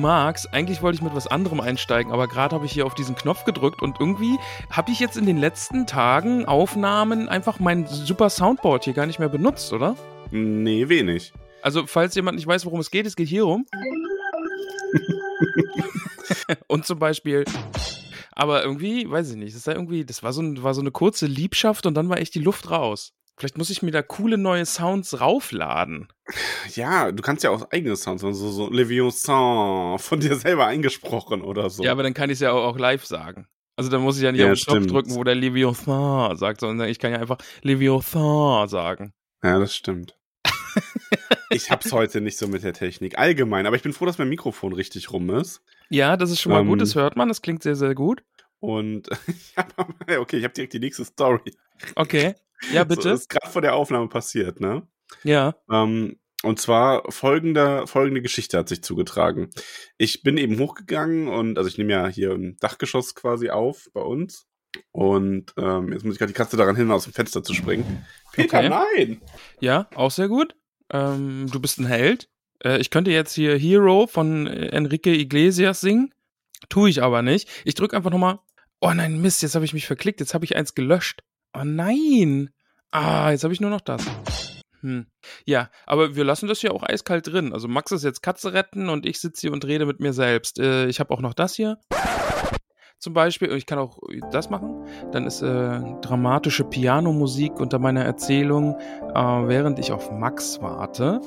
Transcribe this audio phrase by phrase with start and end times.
[0.00, 3.14] Max, eigentlich wollte ich mit was anderem einsteigen, aber gerade habe ich hier auf diesen
[3.14, 4.38] Knopf gedrückt und irgendwie
[4.70, 9.18] habe ich jetzt in den letzten Tagen Aufnahmen einfach mein super Soundboard hier gar nicht
[9.18, 9.96] mehr benutzt, oder?
[10.30, 11.32] Nee, wenig.
[11.62, 13.66] Also, falls jemand nicht weiß, worum es geht, es geht hier rum.
[16.68, 17.44] und zum Beispiel.
[18.32, 20.80] Aber irgendwie, weiß ich nicht, das, ist ja irgendwie, das war so, ein, war so
[20.80, 23.12] eine kurze Liebschaft und dann war echt die Luft raus.
[23.40, 26.08] Vielleicht muss ich mir da coole neue Sounds raufladen.
[26.74, 31.40] Ja, du kannst ja auch eigene Sounds machen, so, so Leviosa von dir selber eingesprochen
[31.40, 31.82] oder so.
[31.82, 33.46] Ja, aber dann kann ich es ja auch, auch, live sagen.
[33.76, 36.60] Also dann muss ich ja nicht Ja, auf den Knopf drücken, wo der Leviosa sagt,
[36.60, 39.14] sondern ich kann ja einfach Leviosa sagen.
[39.42, 40.18] Ja, das stimmt.
[41.48, 43.18] ich hab's heute nicht so mit der Technik.
[43.18, 45.62] Allgemein, aber ich bin froh, dass mein Mikrofon richtig rum ist.
[45.88, 48.22] Ja, das ist schon mal Ähm, gut, das hört man, das klingt sehr, sehr gut.
[48.58, 49.08] Und
[50.18, 51.54] okay, ich habe direkt die nächste Story.
[51.94, 52.34] Okay.
[52.72, 53.08] Ja, So, bitte.
[53.10, 54.86] das ist gerade vor der Aufnahme passiert, ne?
[55.24, 55.54] Ja.
[55.70, 59.50] Ähm, und zwar folgende, folgende Geschichte hat sich zugetragen.
[59.98, 64.00] Ich bin eben hochgegangen und, also ich nehme ja hier im Dachgeschoss quasi auf bei
[64.00, 64.46] uns.
[64.92, 68.06] Und ähm, jetzt muss ich gerade die Katze daran hindern, aus dem Fenster zu springen.
[68.32, 68.68] Peter, Okay.
[68.68, 69.20] nein!
[69.60, 70.54] Ja, auch sehr gut.
[70.92, 72.28] Ähm, du bist ein Held.
[72.64, 76.14] Äh, ich könnte jetzt hier Hero von Enrique Iglesias singen.
[76.68, 77.48] Tue ich aber nicht.
[77.64, 78.38] Ich drücke einfach nochmal.
[78.80, 80.20] Oh nein, Mist, jetzt habe ich mich verklickt.
[80.20, 81.22] Jetzt habe ich eins gelöscht.
[81.52, 82.50] Oh nein.
[82.90, 84.04] Ah, jetzt habe ich nur noch das.
[84.80, 85.06] Hm.
[85.44, 87.52] Ja, aber wir lassen das hier auch eiskalt drin.
[87.52, 90.58] Also Max ist jetzt Katze retten und ich sitze hier und rede mit mir selbst.
[90.58, 91.78] Äh, ich habe auch noch das hier.
[93.00, 93.98] Zum Beispiel, ich kann auch
[94.30, 94.84] das machen.
[95.10, 101.22] Dann ist äh, dramatische Pianomusik unter meiner Erzählung, äh, während ich auf Max warte.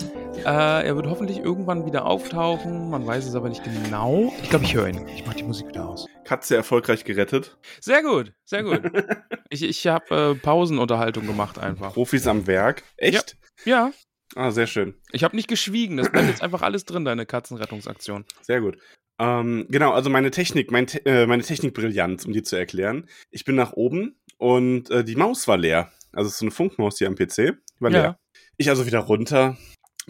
[0.45, 2.91] Äh, er wird hoffentlich irgendwann wieder auftauchen.
[2.91, 4.31] Man weiß es aber nicht genau.
[4.43, 5.07] Ich glaube, ich höre ihn.
[5.07, 6.05] Ich mache die Musik wieder aus.
[6.25, 7.57] Katze erfolgreich gerettet.
[7.81, 8.81] Sehr gut, sehr gut.
[9.49, 11.93] ich ich habe äh, Pausenunterhaltung gemacht einfach.
[11.93, 12.83] Profis am Werk.
[12.97, 13.35] Echt?
[13.65, 13.91] Ja,
[14.35, 14.95] Ah, sehr schön.
[15.11, 15.97] ich habe nicht geschwiegen.
[15.97, 18.25] Das bleibt jetzt einfach alles drin, deine Katzenrettungsaktion.
[18.41, 18.77] Sehr gut.
[19.19, 23.07] Ähm, genau, also meine Technik, mein Te äh, meine Technikbrillanz, um die zu erklären.
[23.31, 25.91] Ich bin nach oben und äh, die Maus war leer.
[26.11, 27.57] Also es ist so eine Funkmaus hier am PC.
[27.79, 28.01] War Ja.
[28.01, 28.19] leer.
[28.57, 29.57] Ich also wieder runter,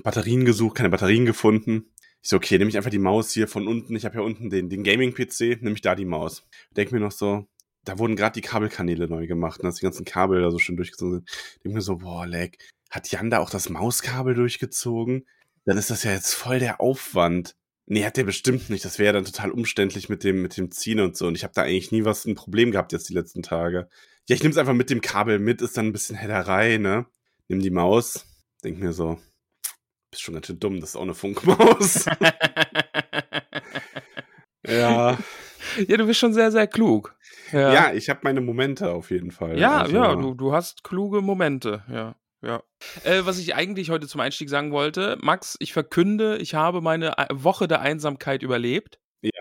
[0.03, 1.91] Batterien gesucht, keine Batterien gefunden.
[2.21, 3.95] Ich so, okay, nehme ich einfach die Maus hier von unten.
[3.95, 6.45] Ich habe ja unten den, den Gaming-PC, nehme ich da die Maus.
[6.75, 7.45] Denk mir noch so,
[7.83, 10.77] da wurden gerade die Kabelkanäle neu gemacht, ne, dass die ganzen Kabel da so schön
[10.77, 11.29] durchgezogen sind.
[11.63, 12.57] Denk mir so, boah, leck,
[12.89, 15.25] hat Jan da auch das Mauskabel durchgezogen?
[15.65, 17.55] Dann ist das ja jetzt voll der Aufwand.
[17.85, 18.85] Nee, hat der bestimmt nicht.
[18.85, 21.27] Das wäre dann total umständlich mit dem, mit dem Ziehen und so.
[21.27, 23.89] Und ich habe da eigentlich nie was ein Problem gehabt jetzt die letzten Tage.
[24.27, 27.05] Ja, ich nehme es einfach mit dem Kabel mit, ist dann ein bisschen Hellerei, ne?
[27.49, 28.25] Nimm die Maus,
[28.63, 29.19] denk mir so,
[30.13, 32.05] bist schon ganz schön dumm, das ist auch eine Funkmaus.
[34.65, 35.17] ja.
[35.87, 37.15] ja, du bist schon sehr, sehr klug.
[37.51, 39.59] Ja, Ja, ich habe meine Momente auf jeden Fall.
[39.59, 41.83] ja, Also, ja du, du hast kluge Momente.
[41.89, 42.61] Ja, ja.
[43.03, 47.17] Äh, was ich eigentlich heute zum Einstieg sagen wollte, Max, ich verkünde, ich habe meine
[47.17, 48.99] äh, Woche der Einsamkeit überlebt.
[49.21, 49.31] Ja.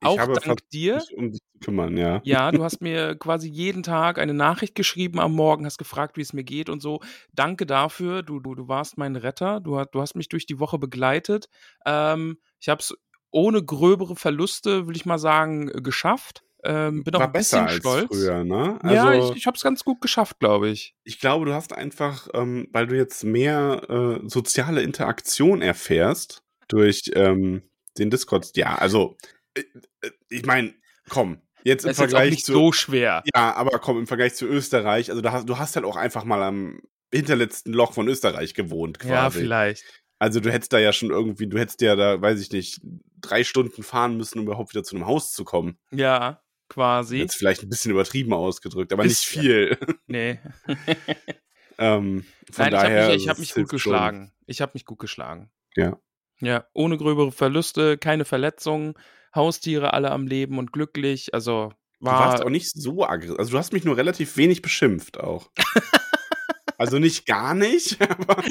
[0.00, 1.02] Ich Auch dank dir.
[1.16, 2.20] um dich zu kümmern, ja.
[2.22, 6.20] Ja, du hast mir quasi jeden Tag eine Nachricht geschrieben am Morgen, hast gefragt, wie
[6.20, 7.00] es mir geht und so.
[7.32, 8.22] Danke dafür.
[8.22, 9.58] Du, du, du warst mein Retter.
[9.60, 11.48] Du, hast- du hast mich durch die Woche begleitet.
[11.84, 12.94] Ähm, ich habe es
[13.32, 16.44] ohne gröbere Verluste, will ich mal sagen, geschafft.
[16.64, 18.06] Ähm, bin auch War ein bisschen besser als stolz.
[18.08, 18.78] früher, ne?
[18.84, 20.96] ja, Also, ich, ich habe es ganz gut geschafft, glaube ich.
[21.04, 27.02] ich glaube, du hast einfach, ähm, weil du jetzt mehr äh, soziale Interaktion erfährst durch
[27.14, 27.62] ähm,
[27.96, 28.56] den Discord.
[28.56, 29.16] Ja, also,
[29.54, 29.62] äh,
[30.02, 30.74] äh, ich meine,
[31.08, 32.52] komm, jetzt im Das ist auch Vergleich nicht zu.
[32.52, 33.22] so schwer.
[33.34, 36.24] Ja, aber komm, im Vergleich zu Österreich, also du hast, du hast halt auch einfach
[36.24, 36.80] mal am
[37.14, 39.12] hinterletzten Loch von Österreich gewohnt, quasi.
[39.14, 39.84] Ja, vielleicht.
[40.18, 42.80] Also du hättest da ja schon irgendwie, du hättest ja da, weiß ich nicht,
[43.20, 45.78] drei Stunden fahren müssen, um überhaupt wieder zu einem Haus zu kommen.
[45.92, 47.18] Ja, quasi.
[47.18, 49.42] Jetzt vielleicht ein bisschen übertrieben ausgedrückt, aber nicht Bisschen.
[49.42, 49.78] viel.
[50.06, 50.38] Nee.
[51.78, 53.14] ähm, von Nein, daher.
[53.14, 53.92] ich habe mich, ich hab mich gut hilft schon.
[53.92, 54.32] geschlagen.
[54.46, 55.50] Ich habe mich gut geschlagen.
[55.76, 55.98] Ja.
[56.40, 58.94] Ja, ohne gröbere Verluste, keine Verletzungen,
[59.34, 61.34] Haustiere alle am Leben und glücklich.
[61.34, 62.46] Also Du warst war.
[62.46, 63.38] auch nicht so aggressiv.
[63.38, 65.50] Also du hast mich nur relativ wenig beschimpft auch.
[66.78, 68.42] also nicht gar nicht, aber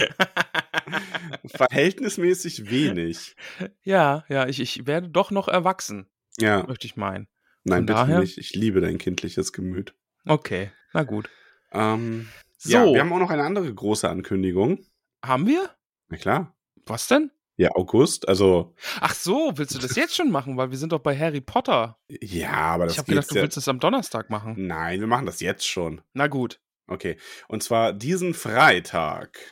[1.45, 3.35] verhältnismäßig wenig.
[3.83, 6.07] ja, ja, ich, ich werde doch noch erwachsen,
[6.39, 7.27] Ja, möchte ich meinen.
[7.75, 8.37] Nein, bitte daher- nicht.
[8.37, 9.93] Ich liebe dein kindliches Gemüt.
[10.25, 11.29] Okay, na gut.
[11.71, 12.27] Ähm,
[12.57, 14.79] So, Ja, haben, wir haben auch noch eine andere große Ankündigung.
[15.47, 15.69] wir?
[16.09, 16.55] Na klar.
[16.85, 17.31] Was denn?
[17.55, 18.27] Ja, August.
[18.27, 20.57] Also, Ach so, willst du das jetzt schon machen?
[20.57, 21.97] Weil wir sind doch bei Harry Potter.
[22.07, 23.41] ja, aber das ich habe geht gedacht, du ja.
[23.43, 24.55] willst es am Donnerstag machen.
[24.57, 26.01] Nein, wir machen das jetzt schon.
[26.13, 26.59] Na gut.
[26.87, 27.17] Okay.
[27.47, 29.37] Und zwar diesen Freitag.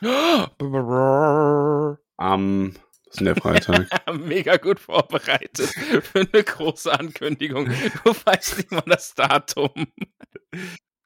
[2.18, 2.74] Am.
[3.06, 3.88] Was ist der Freitag?
[4.18, 5.70] Mega gut vorbereitet
[6.02, 7.70] für eine große Ankündigung.
[8.04, 9.70] Du weißt nicht mal das Datum.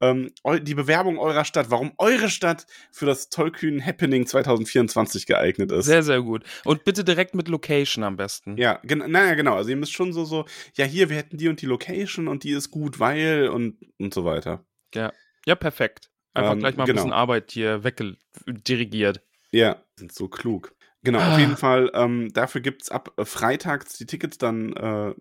[0.00, 0.30] Ähm,
[0.62, 5.86] die Bewerbung eurer Stadt, warum eure Stadt für das Tollkühn Happening 2024 geeignet ist.
[5.86, 6.44] Sehr, sehr gut.
[6.64, 8.56] Und bitte direkt mit Location am besten.
[8.56, 9.56] Ja, gen naja, genau.
[9.56, 12.44] Also ihr müsst schon so, so, ja, hier, wir hätten die und die Location und
[12.44, 14.64] die ist gut, weil und, und so weiter.
[14.94, 15.12] Ja,
[15.46, 16.10] ja perfekt.
[16.34, 16.96] Einfach Ähm, gleich mal ein genau.
[16.98, 19.22] bisschen Arbeit hier weggedirigiert.
[19.50, 20.74] Ja, sind so klug.
[21.02, 21.32] Genau, Ah.
[21.34, 25.14] auf jeden Fall, ähm, dafür gibt's ab äh, Freitags die Tickets dann äh,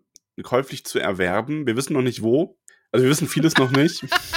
[0.44, 1.65] käuflich zu erwerben.
[1.65, 2.57] Wir wissen noch nicht wo.
[2.91, 4.03] Also wir wissen vieles noch nicht.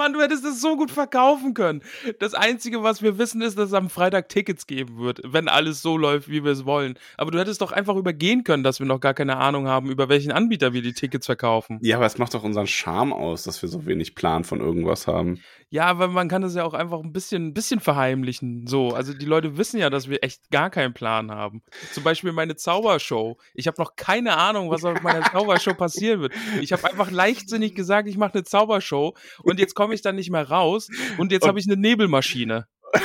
[0.00, 1.82] Mann, du hättest es so gut verkaufen können.
[2.20, 5.82] Das Einzige, was wir wissen, ist, dass es am Freitag Tickets geben wird, wenn alles
[5.82, 6.94] so läuft, wie wir es wollen.
[7.18, 10.08] Aber du hättest doch einfach übergehen können, dass wir noch gar keine Ahnung haben, über
[10.08, 11.78] welchen Anbieter wir die Tickets verkaufen.
[11.82, 15.06] Ja, aber es macht doch unseren Charme aus, dass wir so wenig Plan von irgendwas
[15.06, 15.40] haben.
[15.72, 18.66] Ja, aber man kann das ja auch einfach ein bisschen, ein bisschen verheimlichen.
[18.66, 21.62] So, also die Leute wissen ja, dass wir echt gar keinen Plan haben.
[21.92, 23.38] Zum Beispiel meine Zaubershow.
[23.54, 26.32] Ich habe noch keine Ahnung, was auf meiner Zaubershow passieren wird.
[26.60, 29.14] Ich habe einfach leichtsinnig gesagt, ich mache eine Zaubershow
[29.44, 30.88] und jetzt komme ich dann nicht mehr raus
[31.18, 32.66] und jetzt habe ich eine Nebelmaschine.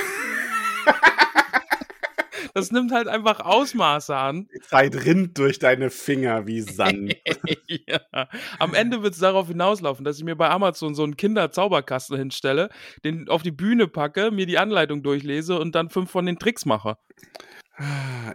[2.53, 4.47] Das nimmt halt einfach Ausmaße an.
[4.55, 7.13] Die Zeit rinnt durch deine Finger wie Sand.
[7.67, 8.29] ja.
[8.59, 12.69] Am Ende wird es darauf hinauslaufen, dass ich mir bei Amazon so einen Kinderzauberkasten hinstelle,
[13.03, 16.63] den auf die Bühne packe, mir die Anleitung durchlese und dann fünf von den Tricks
[16.63, 16.95] mache.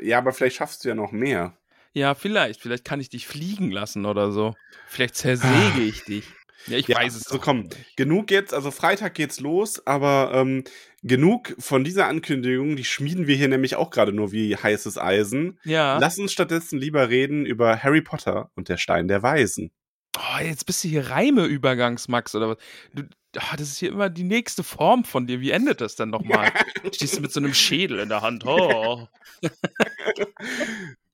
[0.03, 1.57] ja, aber vielleicht schaffst du ja noch mehr.
[1.95, 2.61] Ja, vielleicht.
[2.61, 4.55] Vielleicht kann ich dich fliegen lassen oder so.
[4.87, 6.25] Vielleicht zersäge ich dich.
[6.67, 10.33] Ja, ich Ja, weiß es so doch komm, genug jetzt, also Freitag geht's los, aber
[10.35, 10.65] ähm,
[11.03, 15.59] genug von dieser Ankündigung, die schmieden wir hier nämlich auch gerade nur wie heißes Eisen.
[15.65, 15.99] Ja.
[15.99, 19.71] Lass uns stattdessen lieber reden über Harry Potter und der Stein der Weisen.
[20.19, 22.57] Oh, jetzt bist du hier Reime-Übergangs-Max oder was?
[22.95, 23.03] Du,
[23.39, 25.41] ah, das ist hier immer die nächste Form von dir.
[25.41, 26.51] Wie endet das denn nochmal?
[26.93, 28.45] Stehst du mit so einem Schädel in der Hand?
[28.45, 29.07] Oh.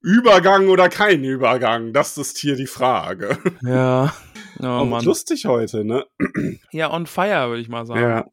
[0.00, 3.38] Übergang oder kein Übergang, das ist hier die Frage.
[3.62, 4.14] Ja.
[4.60, 5.04] Oh, Mann.
[5.04, 6.06] lustig heute, ne?
[6.70, 8.00] Ja, on fire, würde ich mal sagen.
[8.00, 8.26] Ja.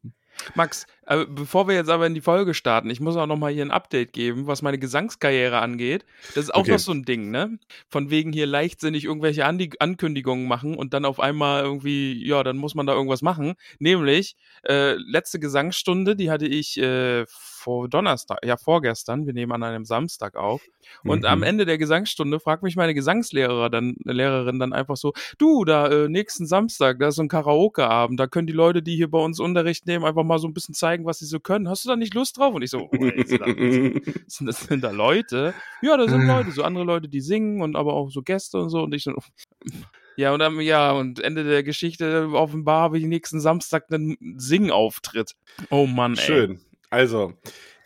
[0.56, 3.52] Max, äh, bevor wir jetzt aber in die Folge starten, ich muss auch noch mal
[3.52, 6.04] hier ein Update geben, was meine Gesangskarriere angeht.
[6.34, 6.72] Das ist auch Okay.
[6.72, 7.58] noch so ein Ding, ne?
[7.88, 12.56] Von wegen hier leichtsinnig irgendwelche Andi Ankündigungen machen und dann auf einmal irgendwie, ja, dann
[12.56, 13.54] muss man da irgendwas machen.
[13.78, 14.36] Nämlich,
[14.68, 17.26] äh, letzte Gesangsstunde, die hatte ich äh,
[17.64, 20.62] vor Donnerstag, ja, vorgestern, wir nehmen an einem Samstag auf.
[21.02, 21.26] Und Mhm.
[21.26, 25.88] am Ende der Gesangsstunde fragt mich meine Gesangslehrerin dann, Lehrerin dann einfach so, du, da
[25.88, 29.18] äh, nächsten Samstag, da ist so ein Karaoke-Abend, da können die Leute, die hier bei
[29.18, 31.68] uns Unterricht nehmen, einfach mal so ein bisschen zeigen, was sie so können.
[31.68, 32.54] Hast du da nicht Lust drauf?
[32.54, 33.24] Und ich so, oh, ey,
[34.26, 35.54] sind, das, sind da Leute?
[35.80, 38.68] Ja, da sind Leute, so andere Leute, die singen und aber auch so Gäste und
[38.68, 38.82] so.
[38.82, 39.14] Und ich so,
[40.16, 45.32] ja, und dann, ja, und Ende der Geschichte offenbar habe ich nächsten Samstag einen Singauftritt.
[45.70, 46.18] Oh Mann, ey.
[46.24, 46.60] Schön.
[46.94, 47.34] Also,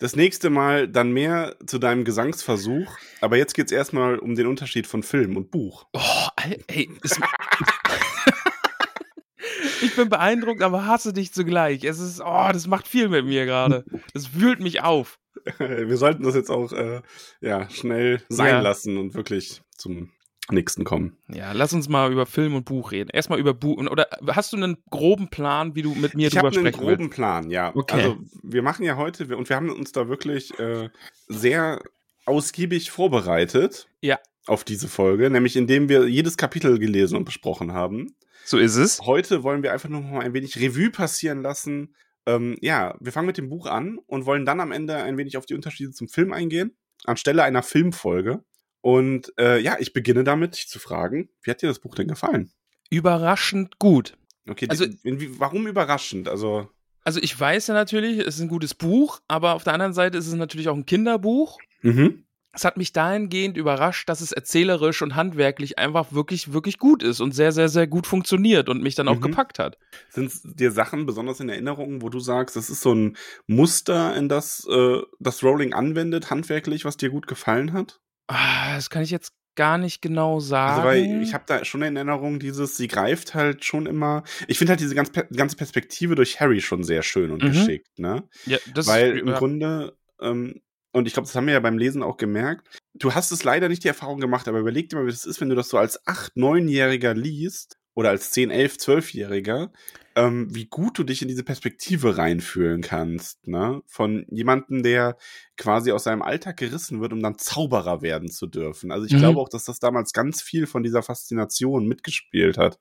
[0.01, 2.95] das nächste Mal dann mehr zu deinem Gesangsversuch.
[3.23, 5.87] Aber jetzt geht's erstmal um den Unterschied von Film und Buch.
[5.95, 6.27] Oh,
[6.69, 7.19] ey, es,
[9.83, 11.85] ich bin beeindruckt, aber hasse dich zugleich.
[11.85, 13.85] Es ist, oh, das macht viel mit mir gerade.
[14.13, 15.19] Das wühlt mich auf.
[15.59, 17.01] Wir sollten das jetzt auch äh,
[17.41, 18.61] ja, schnell sein Ja.
[18.61, 20.13] lassen und wirklich zum
[20.51, 21.17] nächsten kommen.
[21.29, 23.11] Ja, lass uns mal über Film und Buch reden.
[23.13, 23.79] Erstmal über Buch.
[23.79, 26.87] Oder hast du einen groben Plan, wie du mit mir Ich habe drüber einen sprechen
[26.87, 27.15] groben willst?
[27.15, 27.75] Plan, ja.
[27.75, 27.97] Okay.
[27.97, 30.89] Also wir machen ja heute, und wir haben uns da wirklich äh,
[31.29, 31.81] sehr
[32.27, 34.19] ausgiebig vorbereitet Ja.
[34.47, 38.15] auf diese Folge, nämlich indem wir jedes Kapitel gelesen und besprochen haben.
[38.45, 39.01] So ist es.
[39.03, 41.95] Heute wollen wir einfach noch mal ein wenig Revue passieren lassen.
[42.27, 45.37] Ähm, ja, wir fangen mit dem Buch an und wollen dann am Ende ein wenig
[45.37, 48.43] auf die Unterschiede zum Film eingehen, anstelle einer Filmfolge.
[48.81, 52.09] Und äh, ja, ich beginne damit, dich zu fragen, wie hat dir das Buch denn
[52.09, 52.53] gefallen?
[52.91, 54.15] Überraschend gut.
[54.49, 56.29] Okay, Also- die- warum überraschend?
[56.29, 56.69] Also,
[57.05, 60.19] Also ich weiß ja natürlich, es ist ein gutes Buch, aber auf der anderen Seite
[60.19, 61.59] ist es natürlich auch ein Kinderbuch.
[61.83, 62.25] mhm.
[62.51, 67.21] Es hat mich dahingehend überrascht, dass es erzählerisch und handwerklich einfach wirklich, wirklich gut ist
[67.21, 69.21] und sehr, sehr, sehr gut funktioniert und mich dann auch Mhm.
[69.21, 69.79] gepackt hat.
[70.09, 73.17] Sind dir Sachen besonders in Erinnerung, wo du sagst, das ist so ein
[73.47, 78.01] Muster, in das äh, das Rowling anwendet, handwerklich, was dir gut gefallen hat?
[78.29, 80.73] Ah, das kann ich jetzt gar nicht genau sagen.
[80.73, 84.23] Also, weil ich habe da schon in Erinnerung dieses, sie greift halt schon immer.
[84.47, 87.49] Ich finde halt diese ganz, ganze Perspektive durch Harry schon sehr schön und Mhm.
[87.49, 88.29] geschickt, ne?
[88.47, 89.39] ja, das, Weil im ja.
[89.39, 90.61] Grunde, ähm,
[90.93, 93.69] und ich glaube, das haben wir ja beim Lesen auch gemerkt, du hast es leider
[93.69, 95.79] nicht die Erfahrung gemacht, aber überleg dir mal, wie das ist, wenn du das so
[95.79, 99.71] als 8-, 9-Jähriger liest oder als 10-, 11-, 12-Jähriger,
[100.19, 103.83] ähm, wie gut du dich in diese Perspektive reinfühlen kannst, ne?
[103.87, 105.17] Von jemandem, der
[105.57, 108.91] quasi aus seinem Alltag gerissen wird, um dann Zauberer werden zu dürfen.
[108.93, 109.19] Also ich Mhm.
[109.19, 112.79] glaube auch, dass das damals ganz viel von dieser Faszination mitgespielt hat.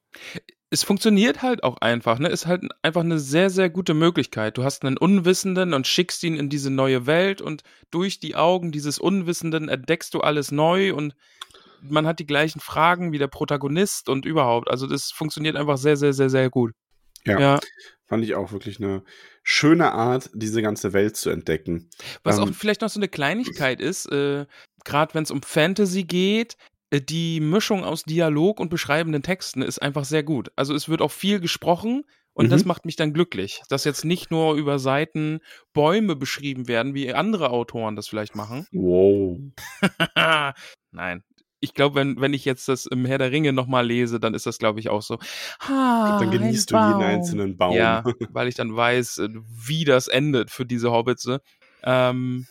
[0.70, 2.28] es funktioniert halt auch einfach, ne?
[2.28, 4.58] Ist halt einfach eine sehr, sehr gute Möglichkeit.
[4.58, 8.72] Du hast einen Unwissenden und schickst ihn in diese neue Welt und durch die Augen
[8.74, 11.16] dieses Unwissenden entdeckst du alles neu und
[11.82, 14.70] man hat die gleichen Fragen wie der Protagonist und überhaupt.
[14.70, 16.74] Also das funktioniert einfach sehr, sehr, sehr, sehr gut.
[17.28, 17.40] Ja.
[17.40, 17.60] ja.
[18.06, 19.04] Fand ich auch wirklich eine
[19.44, 21.90] schöne Art, diese ganze Welt zu entdecken.
[22.24, 24.46] Was Ähm, auch vielleicht noch so eine Kleinigkeit ist, äh,
[24.86, 26.56] gerade wenn es um Fantasy geht,
[26.90, 30.52] äh, die Mischung aus Dialog und beschreibenden Texten ist einfach sehr gut.
[30.56, 32.04] Also es wird auch viel gesprochen
[32.34, 32.68] und das Mhm.
[32.70, 35.40] macht mich dann glücklich, dass jetzt nicht nur über Seiten
[35.74, 38.68] Bäume beschrieben werden, wie andere Autoren das vielleicht machen.
[38.72, 39.40] Wow.
[40.92, 41.24] Nein.
[41.60, 44.46] Ich glaube, wenn, wenn ich jetzt das im Herr der Ringe nochmal lese, dann ist
[44.46, 45.18] das, glaube ich, auch so.
[45.60, 47.02] Ah, Dann genießt du jeden Baum.
[47.04, 47.76] einzelnen Baum.
[47.76, 49.30] Ja, weil ich dann weiß, äh,
[49.66, 51.28] wie das endet für diese Hobbits.
[51.84, 52.46] Ähm,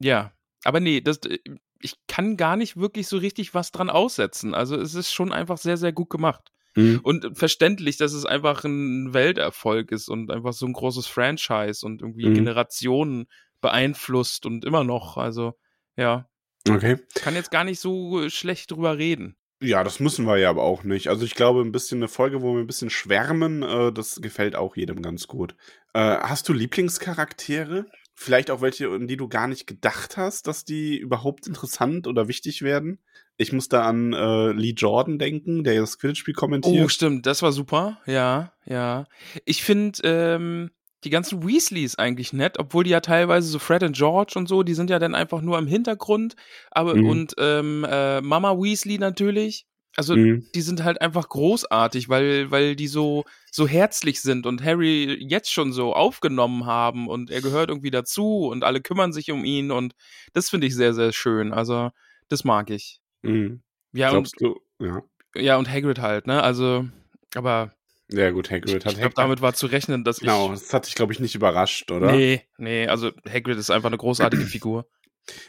[0.00, 0.32] ja,
[0.64, 1.38] aber nee, das, äh,
[1.80, 4.54] ich kann gar nicht wirklich so richtig was dran aussetzen.
[4.54, 6.50] Also es ist schon einfach sehr, sehr gut gemacht.
[6.74, 7.00] Mhm.
[7.02, 12.00] Und verständlich, dass es einfach ein Welterfolg ist und einfach so ein großes Franchise und
[12.02, 12.34] irgendwie Mhm.
[12.34, 13.26] Generationen
[13.60, 15.16] beeinflusst und immer noch.
[15.16, 15.52] Also,
[15.96, 16.28] ja,
[16.68, 16.98] Okay.
[17.14, 19.36] kann jetzt gar nicht so schlecht drüber reden.
[19.60, 21.06] Ja, das müssen wir ja aber auch nicht.
[21.08, 24.56] Also ich glaube, ein bisschen eine Folge, wo wir ein bisschen schwärmen, äh, das gefällt
[24.56, 25.54] auch jedem ganz gut.
[25.94, 27.86] Äh, hast du Lieblingscharaktere?
[28.14, 32.28] Vielleicht auch welche, an die du gar nicht gedacht hast, dass die überhaupt interessant oder
[32.28, 32.98] wichtig werden?
[33.36, 36.92] Ich muss da an äh, Lee Jordan denken, der das Quidditch-Spiel Oh, kommentiert.
[36.92, 38.00] stimmt, das war super.
[38.06, 39.06] Ja, ja.
[39.44, 40.70] Ich finde ähm,
[41.04, 44.62] die ganzen Weasleys eigentlich nett, obwohl die ja teilweise so Fred und George und so,
[44.62, 46.36] die sind ja dann einfach nur im Hintergrund.
[46.70, 47.06] Aber Mhm.
[47.06, 49.66] und ähm, äh, Mama Weasley natürlich.
[49.94, 50.46] Also Mhm.
[50.54, 55.52] die sind halt einfach großartig, weil, weil die so, so herzlich sind und Harry jetzt
[55.52, 59.70] schon so aufgenommen haben und er gehört irgendwie dazu und alle kümmern sich um ihn
[59.70, 59.94] und
[60.32, 61.52] das finde ich sehr, sehr schön.
[61.52, 61.90] Also,
[62.28, 63.00] das mag ich.
[63.20, 63.60] Mhm.
[63.92, 64.60] Ja, und, Glaubst du?
[64.78, 65.02] Ja.
[65.34, 66.42] ja, und Hagrid halt, ne?
[66.42, 66.86] Also,
[67.34, 67.74] aber
[68.12, 70.60] Ja, gut, Hagrid ich, hat ich glaube, damit war zu rechnen, dass Genau, ich.
[70.60, 72.12] das hat dich, glaube ich, nicht überrascht, oder?
[72.12, 74.86] Nee, nee, also Hagrid ist einfach eine großartige Figur.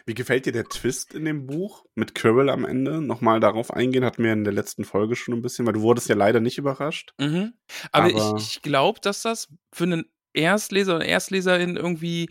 [0.06, 3.02] Wie gefällt dir der Twist in dem Buch mit Quirrell am Ende?
[3.02, 6.10] Nochmal darauf eingehen, hatten wir in der letzten Folge schon ein bisschen, weil du wurdest
[6.10, 7.14] ja leider nicht überrascht.
[7.20, 7.54] Mhm.
[7.92, 12.30] Aber, Aber- ich, ich glaube, dass das für einen Erstleser oder Erstleserin irgendwie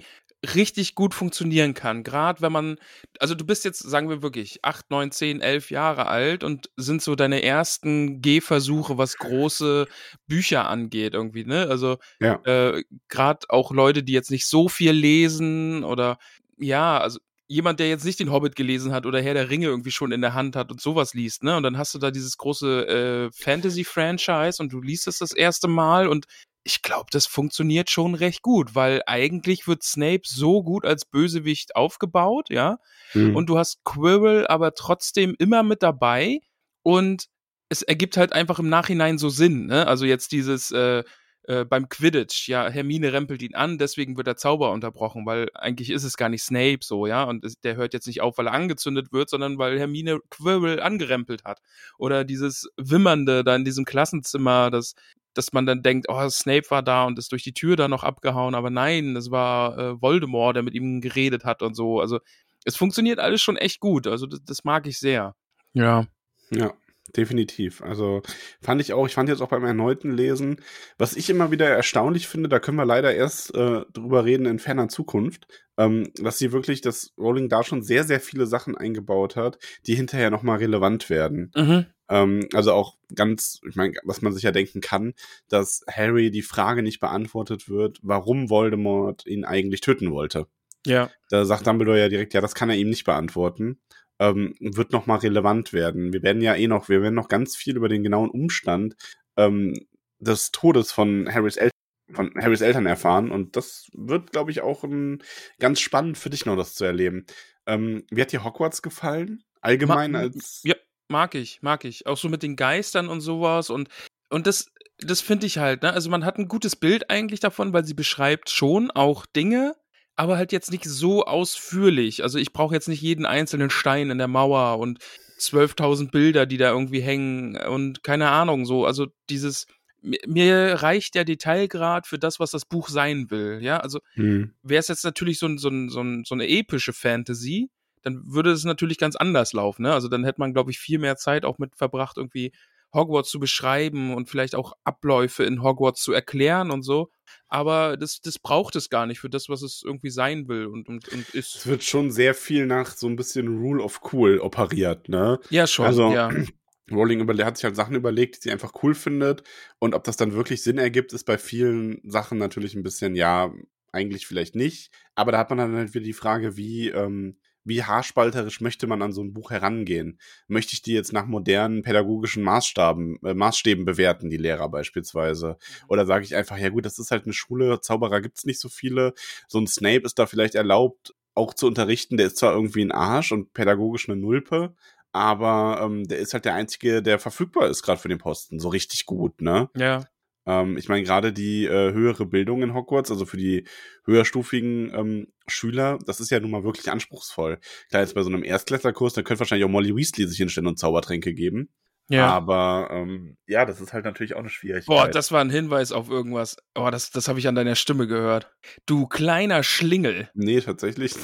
[0.55, 2.03] richtig gut funktionieren kann.
[2.03, 2.77] Gerade wenn man,
[3.21, 7.01] also du bist jetzt, sagen wir wirklich, 8, 9, 10, 11 Jahre alt und sind
[7.03, 9.87] so deine ersten Gehversuche, was große
[10.27, 11.69] Bücher angeht irgendwie, ne?
[11.69, 12.41] Also Ja.
[12.45, 16.19] äh, gerade auch Leute, die jetzt nicht so viel lesen oder
[16.59, 17.19] ja, also
[17.49, 20.23] jemand, der jetzt nicht den Hobbit gelesen hat oder Herr der Ringe irgendwie schon in
[20.23, 21.57] der Hand hat und sowas liest, ne?
[21.57, 25.69] Und dann hast du da dieses große äh, Fantasy-Franchise und du liest es das erste
[25.69, 26.27] Mal und
[26.65, 31.75] ich glaube, das funktioniert schon recht gut, weil eigentlich wird Snape so gut als Bösewicht
[31.77, 32.79] aufgebaut, ja,
[33.15, 33.37] Mhm.
[33.37, 36.41] und du hast Quirrell aber trotzdem immer mit dabei
[36.83, 37.27] und
[37.69, 39.87] es ergibt halt einfach im Nachhinein so Sinn, ne?
[39.87, 41.03] Also jetzt dieses äh,
[41.49, 45.91] äh, beim Quidditch, ja, Hermine rempelt ihn an, deswegen wird der Zauber unterbrochen, weil eigentlich
[45.91, 48.47] ist es gar nicht Snape so, ja, und es, der hört jetzt nicht auf, weil
[48.47, 51.61] er angezündet wird, sondern weil Hermine Quirrell angerempelt hat.
[51.99, 54.95] Oder dieses Wimmernde da in diesem Klassenzimmer, das
[55.35, 58.05] dass man dann denkt, oh, Snape war da und ist durch die Tür da noch
[58.05, 62.01] abgehauen, aber nein, das war äh, Voldemort, der mit ihm geredet hat und so.
[62.01, 62.21] Also
[62.65, 64.07] es funktioniert alles schon echt gut.
[64.07, 65.35] Also das, das mag ich sehr.
[65.73, 66.07] Ja.
[66.51, 66.75] Ja,
[67.17, 67.83] definitiv.
[67.83, 68.23] Also
[68.61, 70.61] fand ich auch, ich fand jetzt auch beim erneuten Lesen,
[70.99, 74.59] was ich immer wieder erstaunlich finde, da können wir leider erst äh, drüber reden in
[74.59, 75.47] ferner Zukunft,
[75.79, 79.95] ähm, dass sie wirklich, dass Rowling da schon sehr, sehr viele Sachen eingebaut hat, die
[79.95, 81.51] hinterher nochmal relevant werden.
[81.57, 81.87] Mhm.
[82.13, 85.15] Ähm, also auch ganz, ich meine, was man sich ja denken kann,
[85.49, 90.47] dass Harry die Frage nicht beantwortet wird, warum Voldemort ihn eigentlich töten wollte.
[90.85, 91.11] Ja.
[91.31, 93.81] Da sagt Dumbledore ja direkt, ja, das kann er ihm nicht beantworten.
[94.19, 96.13] Ähm, wird nochmal relevant werden.
[96.13, 98.95] Wir werden ja eh noch, wir werden noch ganz viel über den genauen Umstand
[99.39, 99.75] ähm,
[100.19, 101.73] des Todes von Harrys Eltern
[102.13, 105.23] von Harrys Eltern erfahren und das wird, glaube ich, auch ein,
[105.59, 107.25] ganz spannend für dich noch, das zu erleben.
[107.67, 109.45] Ähm, wie hat dir Hogwarts gefallen?
[109.63, 110.75] Allgemein Ma- als Ja,
[111.09, 112.07] mag ich, mag ich.
[112.07, 113.89] Auch so mit den Geistern und sowas und
[114.31, 114.67] und das
[114.99, 115.93] das finde ich halt, ne?
[115.93, 119.75] Also man hat ein gutes Bild eigentlich davon, weil sie beschreibt schon auch Dinge,
[120.17, 122.23] aber halt jetzt nicht so ausführlich.
[122.23, 124.99] Also ich brauche jetzt nicht jeden einzelnen Stein in der Mauer und
[125.39, 128.87] 12.000 Bilder, die da irgendwie hängen und keine Ahnung so.
[128.87, 129.67] Also dieses
[130.03, 133.59] mir reicht der Detailgrad für das, was das Buch sein will.
[133.63, 134.55] Ja, also Hm.
[134.63, 137.71] wäre es jetzt natürlich so, ein, so, ein, so, ein, so eine epische Fantasy,
[138.03, 139.83] dann würde es natürlich ganz anders laufen.
[139.83, 139.93] Ne?
[139.93, 142.53] Also dann hätte man, glaube ich, viel mehr Zeit auch mit verbracht, irgendwie
[142.95, 147.11] Hogwarts zu beschreiben und vielleicht auch Abläufe in Hogwarts zu erklären und so.
[147.49, 150.89] Aber das, das braucht es gar nicht für das, was es irgendwie sein will und,
[150.89, 151.67] und, und Es ist.
[151.67, 155.39] wird schon sehr viel nach so ein bisschen Rule of Cool operiert, ne?
[155.51, 156.31] Ja, schon, Also, ja.
[156.91, 159.45] Rowling hat sich halt Sachen überlegt, die sie einfach cool findet.
[159.79, 163.53] Und ob das dann wirklich Sinn ergibt, ist bei vielen Sachen natürlich ein bisschen, ja,
[163.93, 164.91] eigentlich vielleicht nicht.
[165.15, 169.03] Aber da hat man dann halt wieder die Frage, wie, ähm, wie haarspalterisch möchte man
[169.03, 170.19] an so ein Buch herangehen?
[170.49, 175.57] Möchte ich die jetzt nach modernen pädagogischen Maßstaben, äh, Maßstäben bewerten, die Lehrer beispielsweise?
[175.89, 178.69] Oder sage ich einfach, ja gut, das ist halt eine Schule, Zauberer gibt's nicht so
[178.69, 179.15] viele.
[179.49, 182.17] So ein Snape ist da vielleicht erlaubt, auch zu unterrichten.
[182.17, 184.75] Der ist zwar irgendwie ein Arsch und pädagogisch eine Nulpe,
[185.13, 188.59] aber ähm, der ist halt der einzige, der verfügbar ist gerade für den Posten.
[188.59, 189.69] So richtig gut, ne?
[189.77, 190.07] Ja,
[190.47, 193.67] Ähm, ich meine, gerade die äh, höhere Bildung in Hogwarts, also für die
[194.05, 197.59] höherstufigen ähm, Schüler, das ist ja nun mal wirklich anspruchsvoll.
[197.91, 200.79] Klar, jetzt bei so einem Erstklässlerkurs, da könnte wahrscheinlich auch Molly Weasley sich hinstellen und
[200.79, 201.69] Zaubertränke geben.
[202.09, 202.27] ja.
[202.27, 204.87] Aber ähm, ja, das ist halt natürlich auch eine Schwierigkeit.
[204.87, 206.57] Boah, das war ein Hinweis auf irgendwas.
[206.75, 208.51] Oh, das, das habe ich an deiner Stimme gehört.
[208.87, 210.29] Du kleiner Schlingel.
[210.35, 211.15] nee, tatsächlich.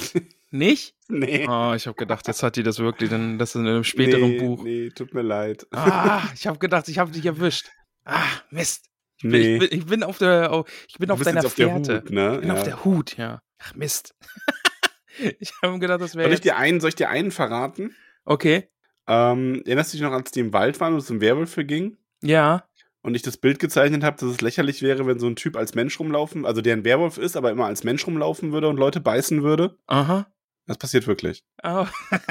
[0.51, 0.95] Nicht?
[1.09, 1.47] nee.
[1.49, 4.31] Oh, ich habe gedacht, jetzt hat die das wirklich, denn das ist in einem späteren
[4.31, 4.63] nee, Buch.
[4.63, 5.67] Nee, tut mir leid.
[5.73, 7.71] Ah, ich habe gedacht, ich habe dich erwischt.
[8.05, 8.89] Ah, Mist.
[9.19, 9.55] Ich bin, nee.
[9.57, 12.03] ich bin, ich bin auf der, auf, ich bin Du auf deiner auf der Fährte.
[12.03, 12.35] Hut, ne?
[12.35, 12.55] Ich bin Ja.
[12.55, 13.41] auf der Hut, ja.
[13.59, 14.15] Ach, Mist.
[15.41, 17.95] ich habe gedacht, das wäre Soll ich dir einen, soll ich dir einen verraten?
[18.25, 18.69] Okay.
[19.09, 21.97] Ähm, erinnerst du dich noch, als die im Wald waren und es um Werwölfe ging?
[22.23, 22.65] Ja.
[23.03, 25.75] Und ich das Bild gezeichnet habe, dass es lächerlich wäre, wenn so ein Typ als
[25.75, 29.01] Mensch rumlaufen, also der ein Werwolf ist, aber immer als Mensch rumlaufen würde und Leute
[29.01, 29.79] beißen würde.
[29.87, 30.27] Aha.
[30.67, 31.43] Das passiert wirklich.
[31.63, 31.87] Oh,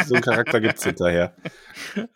[0.06, 1.36] So einen Charakter gibt's hinterher.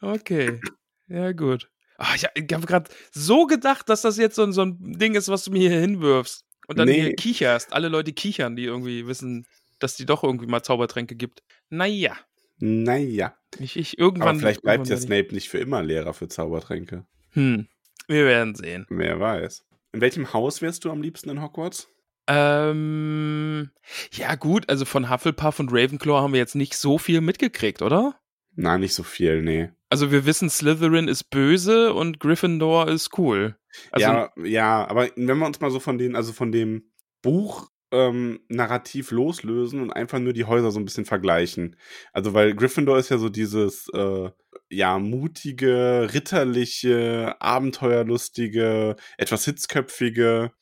[0.01, 0.59] okay.
[1.07, 1.69] Ja, gut.
[2.03, 5.13] Ah, ich ich habe gerade so gedacht, dass das jetzt so, ein- so ein Ding
[5.15, 6.43] ist, was du mir hier hinwirfst.
[6.67, 7.01] Und dann Nee.
[7.01, 7.73] hier kicherst.
[7.73, 9.45] Alle Leute kichern, die irgendwie wissen,
[9.79, 11.43] dass die doch irgendwie mal Zaubertränke gibt.
[11.69, 12.15] Naja.
[12.57, 13.35] Naja.
[13.59, 14.29] Ich, ich irgendwann.
[14.29, 17.05] Aber vielleicht bleibt ja Snape nicht für immer Lehrer für Zaubertränke.
[17.31, 17.67] Hm.
[18.07, 18.85] Wir werden sehen.
[18.89, 19.63] Wer weiß.
[19.93, 21.87] In welchem Haus wärst du am liebsten in Hogwarts?
[22.27, 23.71] Ähm,
[24.13, 28.15] ja, gut, also von Hufflepuff und Ravenclaw haben wir jetzt nicht so viel mitgekriegt, oder?
[28.55, 29.69] Na, nicht so viel, nee.
[29.91, 33.57] Also wir wissen, Slytherin ist böse und Gryffindor ist cool.
[33.91, 37.69] Also, ja, ja, aber wenn wir uns mal so von den, also von dem Buch
[37.91, 41.75] ähm, Narrativ loslösen und einfach nur die Häuser so ein bisschen vergleichen.
[42.13, 44.29] Also, weil Gryffindor ist ja so dieses, äh,
[44.69, 50.53] ja, mutige, ritterliche, abenteuerlustige, etwas hitzköpfige.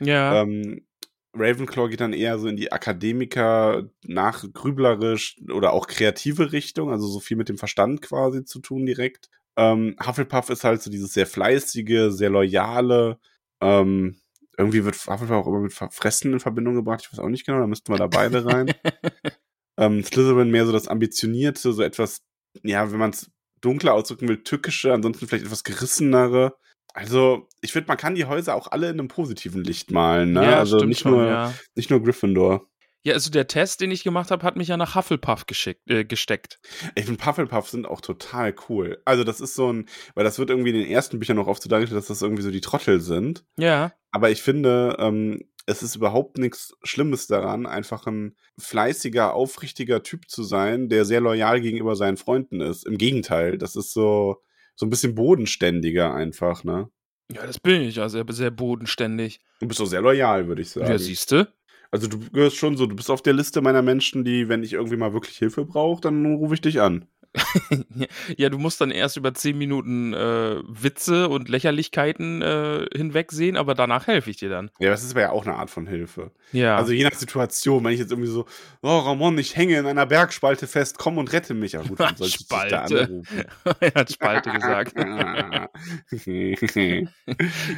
[0.00, 0.88] ja, Ähm,
[1.34, 7.06] Ravenclaw geht dann eher so in die Akademiker nach grüblerisch oder auch kreative Richtung, also
[7.06, 9.30] so viel mit dem Verstand quasi zu tun direkt.
[9.56, 13.18] Ähm, Hufflepuff ist halt so dieses sehr fleißige, sehr loyale.
[13.60, 14.16] Ähm,
[14.58, 17.02] irgendwie wird Hufflepuff auch immer mit Fressen in Verbindung gebracht.
[17.04, 18.72] Ich weiß auch nicht genau, da müssten wir da beide rein.
[19.78, 22.22] ähm, Slytherin mehr so das ambitionierte, so etwas,
[22.62, 23.30] ja, wenn man es
[23.62, 26.56] dunkler ausdrücken will, tückische, ansonsten vielleicht etwas gerissenere.
[26.94, 30.44] Also, ich finde, man kann die Häuser auch alle in einem positiven Licht malen, ne?
[30.44, 31.54] ja, also nicht schon, nur, ja.
[31.74, 32.66] nicht nur Gryffindor.
[33.04, 36.04] Ja, also der Test, den ich gemacht habe, hat mich ja nach Hufflepuff geschickt, äh,
[36.04, 36.60] gesteckt.
[36.94, 39.00] Ich finde Hufflepuff sind auch total cool.
[39.04, 41.62] Also, das ist so ein, weil das wird irgendwie in den ersten Büchern noch oft
[41.62, 43.44] so dargestellt, dass das irgendwie so die Trottel sind.
[43.56, 50.02] Ja, Aber ich finde, ähm, es ist überhaupt nichts Schlimmes daran, einfach ein fleißiger, aufrichtiger
[50.02, 52.86] Typ zu sein, der sehr loyal gegenüber seinen Freunden ist.
[52.86, 54.42] Im Gegenteil, das ist so,
[54.74, 56.88] so ein bisschen bodenständiger einfach, ne?
[57.34, 59.40] ja, das bin ich, also sehr bodenständig.
[59.60, 60.90] Du bist auch sehr loyal, würde ich sagen.
[60.90, 61.48] Ja, siehst du?
[61.90, 64.72] Also du gehörst schon so, du bist auf der Liste meiner Menschen, die, wenn ich
[64.72, 67.06] irgendwie mal wirklich Hilfe brauche, dann rufe ich dich an.
[68.36, 73.74] ja, du musst dann erst über zehn Minuten äh, Witze und Lächerlichkeiten äh, hinwegsehen, aber
[73.74, 74.70] danach helfe ich dir dann.
[74.78, 76.30] Ja, das ist aber ja auch eine Art von Hilfe.
[76.52, 76.76] Ja.
[76.76, 78.44] Also je nach Situation, wenn ich jetzt irgendwie so,
[78.82, 81.72] oh Ramon, ich hänge in einer Bergspalte fest, komm und rette mich.
[81.72, 83.00] Ja gut, dann soll ich dich da Spalte.
[83.04, 83.44] anrufen.
[83.80, 84.92] er hat Spalte gesagt.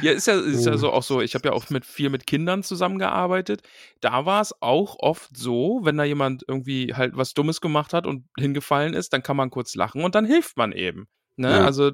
[0.01, 1.21] Ja, ist ja, ist ja so auch so.
[1.21, 3.61] Ich habe ja auch mit viel mit Kindern zusammengearbeitet.
[4.01, 8.05] Da war es auch oft so, wenn da jemand irgendwie halt was Dummes gemacht hat
[8.05, 11.07] und hingefallen ist, dann kann man kurz lachen und dann hilft man eben.
[11.37, 11.49] Ne?
[11.51, 11.65] Ja.
[11.65, 11.91] Also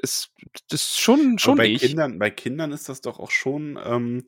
[0.00, 0.30] ist
[0.68, 1.82] das ist schon schon bei ich.
[1.82, 4.24] Kindern, bei Kindern ist das doch auch schon ähm,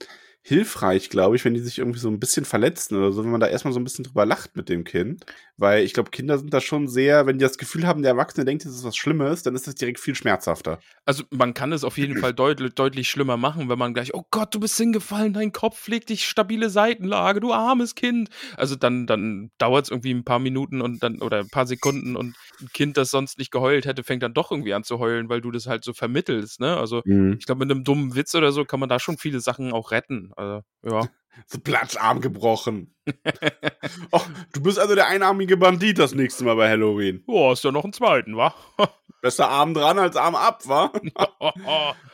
[0.47, 3.41] hilfreich, glaube ich, wenn die sich irgendwie so ein bisschen verletzen oder so, wenn man
[3.41, 5.27] da erstmal so ein bisschen drüber lacht mit dem Kind.
[5.57, 8.45] Weil ich glaube, Kinder sind da schon sehr, wenn die das Gefühl haben, der Erwachsene
[8.45, 10.79] denkt, es ist was Schlimmes, dann ist das direkt viel schmerzhafter.
[11.05, 14.25] Also man kann es auf jeden Fall deutlich, deutlich schlimmer machen, wenn man gleich, oh
[14.31, 18.29] Gott, du bist hingefallen, dein Kopf legt dich stabile Seitenlage, du armes Kind.
[18.57, 22.15] Also dann, dann dauert es irgendwie ein paar Minuten und dann oder ein paar Sekunden
[22.15, 25.29] und ein Kind, das sonst nicht geheult hätte, fängt dann doch irgendwie an zu heulen,
[25.29, 26.61] weil du das halt so vermittelst.
[26.61, 26.77] Ne?
[26.77, 27.37] Also Mhm.
[27.39, 29.91] ich glaube, mit einem dummen Witz oder so kann man da schon viele Sachen auch
[29.91, 30.33] retten.
[30.37, 31.01] Also, ja.
[31.49, 32.95] So Platscharm gebrochen.
[34.11, 34.23] oh,
[34.55, 37.23] du bist also der einarmige Bandit das nächste Mal bei Halloween.
[37.27, 38.55] Boah, ist ja noch einen zweiten, wa?
[39.21, 40.91] Besser Arm dran als Arm ab, wa?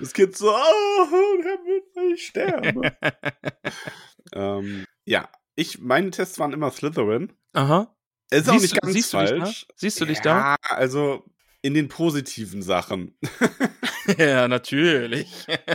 [0.00, 2.82] Das Kind so, oh, nicht sterben.
[4.34, 7.32] ähm, ja, ich, meine Tests waren immer Slytherin.
[7.52, 7.94] Aha.
[8.32, 9.36] Ist auch Siehst nicht du- ganz siehst du dich da?
[9.38, 9.66] falsch.
[9.76, 11.24] Siehst du dich ja, also
[11.62, 13.16] in den positiven Sachen.
[14.18, 15.28] Ja, natürlich.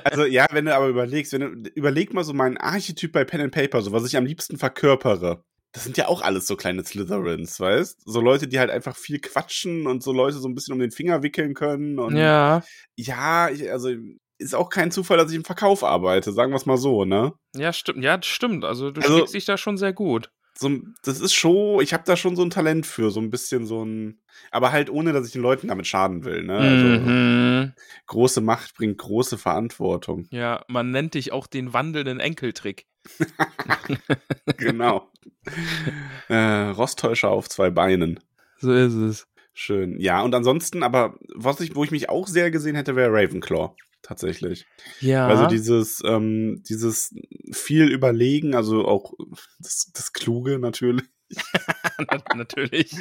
[0.03, 3.39] Also ja, wenn du aber überlegst, wenn du überleg mal so meinen Archetyp bei Pen
[3.39, 5.45] and Paper, so was ich am liebsten verkörpere.
[5.71, 8.01] Das sind ja auch alles so kleine Slytherins, weißt?
[8.03, 10.91] So Leute, die halt einfach viel quatschen und so Leute so ein bisschen um den
[10.91, 12.63] Finger wickeln können und Ja.
[12.97, 13.91] ja, ich, also
[14.39, 17.31] ist auch kein Zufall, dass ich im Verkauf arbeite, sagen wir es mal so, ne?
[17.55, 18.03] Ja, stimmt.
[18.03, 18.65] Ja, das stimmt.
[18.65, 20.29] Also du Also- schlägst dich da schon sehr gut.
[20.59, 20.71] So,
[21.03, 23.85] das ist schon, ich habe da schon so ein Talent für, so ein bisschen so
[23.85, 26.57] ein, aber halt ohne, dass ich den Leuten damit schaden will, ne?
[26.57, 27.73] Also Mhm.
[28.07, 30.27] große Macht bringt große Verantwortung.
[30.31, 32.87] Ja, man nennt dich auch den wandelnden Enkeltrick.
[34.57, 35.11] genau.
[36.29, 36.35] äh,
[36.69, 38.19] Rosttäuscher auf zwei Beinen.
[38.59, 39.27] So ist es.
[39.53, 39.99] Schön.
[39.99, 43.75] Ja, und ansonsten, aber was ich, wo ich mich auch sehr gesehen hätte, wäre Ravenclaw.
[44.01, 44.65] Tatsächlich.
[45.01, 45.27] Ja.
[45.27, 47.13] Also dieses, ähm, dieses
[47.51, 49.13] viel Überlegen, also auch
[49.59, 51.03] das, das Kluge natürlich.
[52.35, 52.95] natürlich.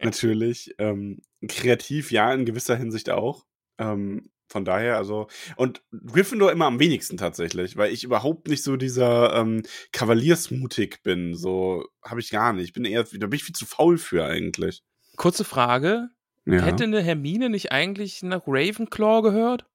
[0.00, 0.74] natürlich.
[0.78, 3.46] Ähm, kreativ, ja, in gewisser Hinsicht auch.
[3.78, 8.76] Ähm, von daher, also, und Gryffindor immer am wenigsten tatsächlich, weil ich überhaupt nicht so
[8.76, 9.62] dieser ähm,
[9.92, 11.34] Kavaliersmutig bin.
[11.34, 12.64] So habe ich gar nicht.
[12.64, 14.82] Ich bin eher, da bin ich viel zu faul für eigentlich.
[15.16, 16.08] Kurze Frage.
[16.48, 16.62] Ja.
[16.62, 19.66] Hätte eine Hermine nicht eigentlich nach Ravenclaw gehört?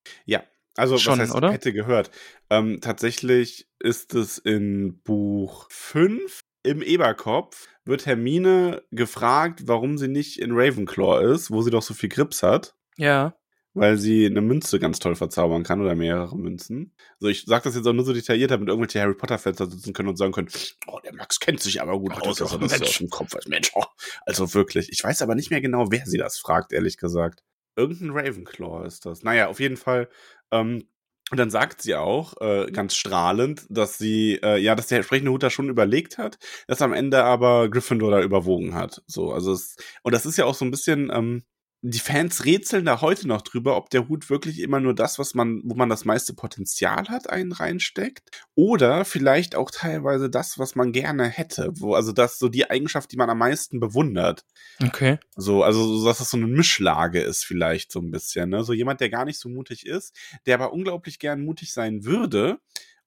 [0.76, 1.52] Also, Schon, was heißt, oder?
[1.52, 2.10] hätte gehört.
[2.50, 10.40] Ähm, tatsächlich ist es in Buch 5 im Eberkopf, wird Hermine gefragt, warum sie nicht
[10.40, 12.76] in Ravenclaw ist, wo sie doch so viel Grips hat.
[12.98, 13.36] Ja.
[13.74, 16.94] Weil sie eine Münze ganz toll verzaubern kann oder mehrere Münzen.
[17.20, 19.94] So, ich sag das jetzt auch nur so detailliert, damit irgendwelche Harry Potter-Fans da sitzen
[19.94, 20.50] können und sagen können,
[20.88, 22.98] oh, der Max kennt sich aber gut Oh, aus, das dass ist das ein aus
[22.98, 23.48] dem Kopf weiß.
[23.48, 23.84] Mensch, oh.
[24.26, 24.90] also wirklich.
[24.92, 27.44] Ich weiß aber nicht mehr genau, wer sie das fragt, ehrlich gesagt.
[27.76, 29.24] Irgendein Ravenclaw ist das.
[29.24, 30.08] Naja, auf jeden Fall.
[30.52, 30.88] Ähm,
[31.32, 35.32] und dann sagt sie auch, äh, ganz strahlend, dass sie, äh, ja, dass der entsprechende
[35.32, 39.02] Hut da schon überlegt hat, dass am Ende aber Gryffindor da überwogen hat.
[39.08, 41.44] So, also es, und das ist ja auch so ein bisschen, ähm,
[41.86, 45.34] die Fans rätseln da heute noch drüber, ob der Hut wirklich immer nur das, was
[45.34, 48.32] man, wo man das meiste Potenzial hat, einen reinsteckt.
[48.56, 51.74] Oder vielleicht auch teilweise das, was man gerne hätte.
[51.76, 54.46] Wo, also das so die Eigenschaft, die man am meisten bewundert.
[54.82, 55.20] Okay.
[55.36, 58.50] So, also, so, dass das so eine Mischlage ist, vielleicht so ein bisschen.
[58.50, 58.64] Ne?
[58.64, 60.16] So jemand, der gar nicht so mutig ist,
[60.46, 62.60] der aber unglaublich gern mutig sein würde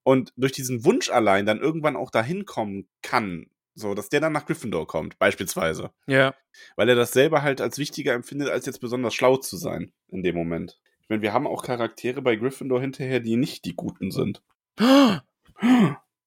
[0.03, 3.47] und durch diesen Wunsch allein dann irgendwann auch dahin kommen kann.
[3.79, 5.91] So, dass der dann nach Gryffindor kommt, beispielsweise.
[6.07, 6.35] Ja.
[6.77, 10.23] Weil er das selber halt als wichtiger empfindet, als jetzt besonders schlau zu sein in
[10.23, 10.81] dem Moment.
[11.03, 14.43] Ich meine, wir haben auch Charaktere bei Gryffindor hinterher, die nicht die Guten sind.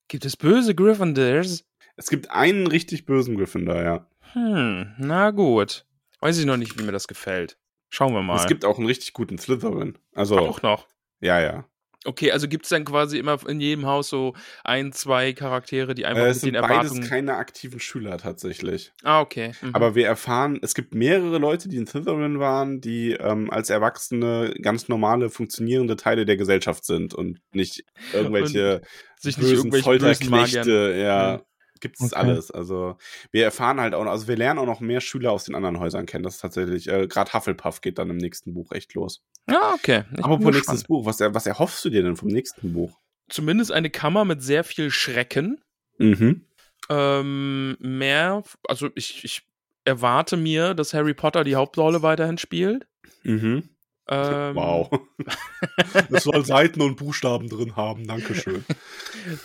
[0.07, 1.65] Gibt es böse Gryffindors?
[1.95, 4.07] Es gibt einen richtig bösen Gryffindor, ja.
[4.33, 5.85] Hm, na gut.
[6.19, 7.57] Weiß ich noch nicht, wie mir das gefällt.
[7.89, 8.35] Schauen wir mal.
[8.35, 9.97] Es gibt auch einen richtig guten Slytherin.
[10.13, 10.87] Also, auch noch.
[11.19, 11.65] ja, ja.
[12.05, 14.33] Okay, also gibt es dann quasi immer in jedem Haus so
[14.63, 17.09] ein, zwei Charaktere, die einfach Äh, mit es sind den beides Erwartungen.
[17.09, 18.93] keine aktiven Schüler tatsächlich.
[19.03, 19.51] ah, okay.
[19.61, 19.75] Mhm.
[19.75, 24.53] Aber wir erfahren, es gibt mehrere Leute, die in Slytherin waren, die ähm, als Erwachsene
[24.61, 27.83] ganz normale, funktionierende Teile der Gesellschaft sind und nicht
[28.13, 28.81] irgendwelche
[29.17, 30.29] sich nicht bösen irgendwelche bösen.
[30.29, 31.43] Folterknechte, ja, Mhm.
[31.81, 32.15] Gibt es Okay.
[32.21, 32.51] alles.
[32.51, 32.97] Also
[33.31, 36.05] wir erfahren halt auch, also wir lernen auch noch mehr Schüler aus den anderen Häusern
[36.05, 36.23] kennen.
[36.23, 39.21] Das ist tatsächlich, äh, gerade Hufflepuff geht dann im nächsten Buch echt los.
[39.49, 40.03] Ja, okay.
[40.13, 42.97] Ich Apropos nächstes Buch, was, er- was erhoffst du dir denn vom nächsten Buch?
[43.29, 45.61] Zumindest eine Kammer mit sehr viel Schrecken.
[45.97, 46.45] Mhm.
[46.89, 49.43] Ähm, mehr, also ich, ich
[49.85, 52.87] erwarte mir, dass Harry Potter die Hauptrolle weiterhin spielt.
[53.23, 53.69] Mhm.
[54.09, 54.89] Ähm, Wow.
[56.11, 58.65] Es soll Seiten und Buchstaben drin haben, Dankeschön.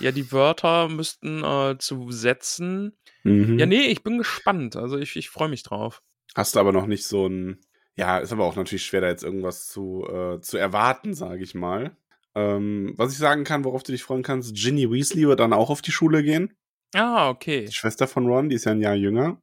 [0.00, 2.96] Ja, die Wörter müssten äh, zu Sätzen.
[3.24, 3.59] Mhm.
[3.59, 4.77] Ja, nee, ich bin gespannt.
[4.77, 6.03] Also ich, ich freue mich drauf.
[6.35, 7.61] Hast du aber noch nicht so ein.
[7.96, 11.55] Ja, ist aber auch natürlich schwer, da jetzt irgendwas zu, äh, zu erwarten, sage ich
[11.55, 11.96] mal.
[12.35, 15.70] Ähm, was ich sagen kann, worauf du dich freuen kannst, Ginny Weasley wird dann auch
[15.70, 16.57] auf die Schule gehen.
[16.94, 17.66] Ah, okay.
[17.66, 19.40] Die Schwester von Ron, die ist ja ein Jahr jünger.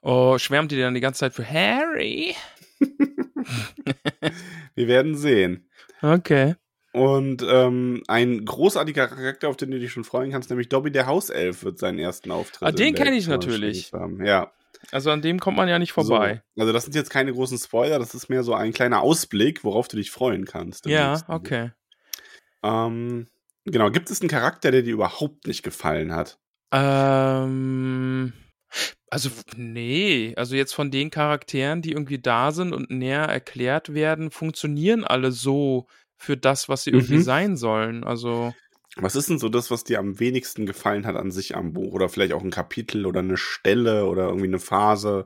[0.00, 2.34] Oh, schwärmt ihr dann die ganze Zeit für Harry?
[4.74, 5.68] Wir werden sehen.
[6.02, 6.54] Okay.
[6.92, 11.06] Und ähm, ein großartiger Charakter, auf den du dich schon freuen kannst, nämlich Dobby der
[11.06, 12.62] Hauself wird seinen ersten Auftritt.
[12.62, 13.92] Ah, den in der kenn ich natürlich.
[13.92, 14.24] Haben.
[14.24, 14.50] Ja.
[14.92, 16.42] Also an dem kommt man ja nicht vorbei.
[16.54, 16.62] So.
[16.62, 19.88] Also das sind jetzt keine großen Spoiler, das ist mehr so ein kleiner Ausblick, worauf
[19.88, 20.86] du dich freuen kannst.
[20.86, 21.72] ja, okay.
[22.62, 23.26] Ähm,
[23.64, 26.38] genau, gibt es einen Charakter, der dir überhaupt nicht gefallen hat?
[26.72, 28.32] Ähm,
[29.10, 34.30] also, nee, also jetzt von den Charakteren, die irgendwie da sind und näher erklärt werden,
[34.30, 35.86] funktionieren alle so
[36.18, 37.20] für das, was sie irgendwie Mhm.
[37.20, 38.04] sein sollen.
[38.04, 38.54] Also,
[38.98, 41.92] Was ist denn so das, was dir am wenigsten gefallen hat an sich am Buch?
[41.92, 45.24] Oder vielleicht auch ein Kapitel oder eine Stelle oder irgendwie eine Phase?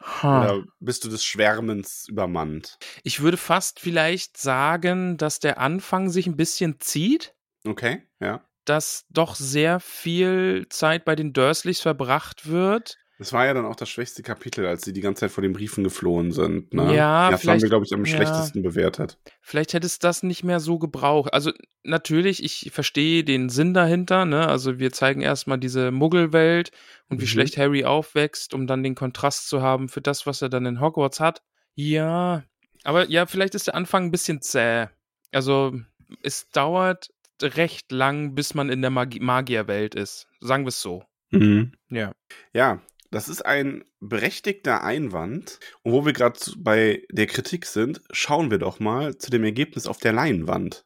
[0.00, 0.36] ha.
[0.36, 2.78] Oder bist du des Schwärmens übermannt?
[3.02, 7.34] ich würde fast vielleicht sagen, dass der Anfang sich ein bisschen zieht,
[7.66, 8.40] Okay, ja.
[8.68, 12.98] Dass doch sehr viel Zeit bei den Dursleys verbracht wird.
[13.18, 15.54] Das war ja dann auch das schwächste Kapitel, als sie die ganze Zeit vor den
[15.54, 16.74] Briefen geflohen sind.
[16.74, 16.94] Ne?
[16.94, 18.14] Ja, das haben wir, glaube ich, am ja.
[18.14, 19.16] schlechtesten bewertet.
[19.40, 21.32] Vielleicht hätte es das nicht mehr so gebraucht.
[21.32, 21.50] Also
[21.82, 24.46] natürlich, ich verstehe den Sinn dahinter, ne?
[24.46, 26.72] Also wir zeigen erstmal diese Muggelwelt
[27.08, 27.28] und wie Mhm.
[27.28, 30.80] schlecht Harry aufwächst, um dann den Kontrast zu haben für das, was er dann in
[30.82, 31.42] Hogwarts hat.
[31.74, 32.44] Ja,
[32.84, 34.88] aber ja, vielleicht ist der Anfang ein bisschen zäh.
[35.32, 35.74] Also
[36.22, 37.10] es dauert
[37.42, 40.26] recht lang, bis man in der Magi Magierwelt ist.
[40.40, 41.04] Sagen wir es so.
[41.30, 41.72] Mhm.
[41.88, 42.12] Ja.
[42.52, 45.60] Ja, das ist ein berechtigter Einwand.
[45.82, 49.86] Und wo wir gerade bei der Kritik sind, schauen wir doch mal zu dem Ergebnis
[49.86, 50.84] auf der Leinwand.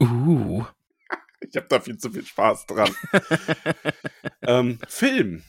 [0.00, 0.64] Uh.
[1.48, 2.90] Ich habe da viel zu viel Spaß dran.
[4.42, 5.44] ähm, Film.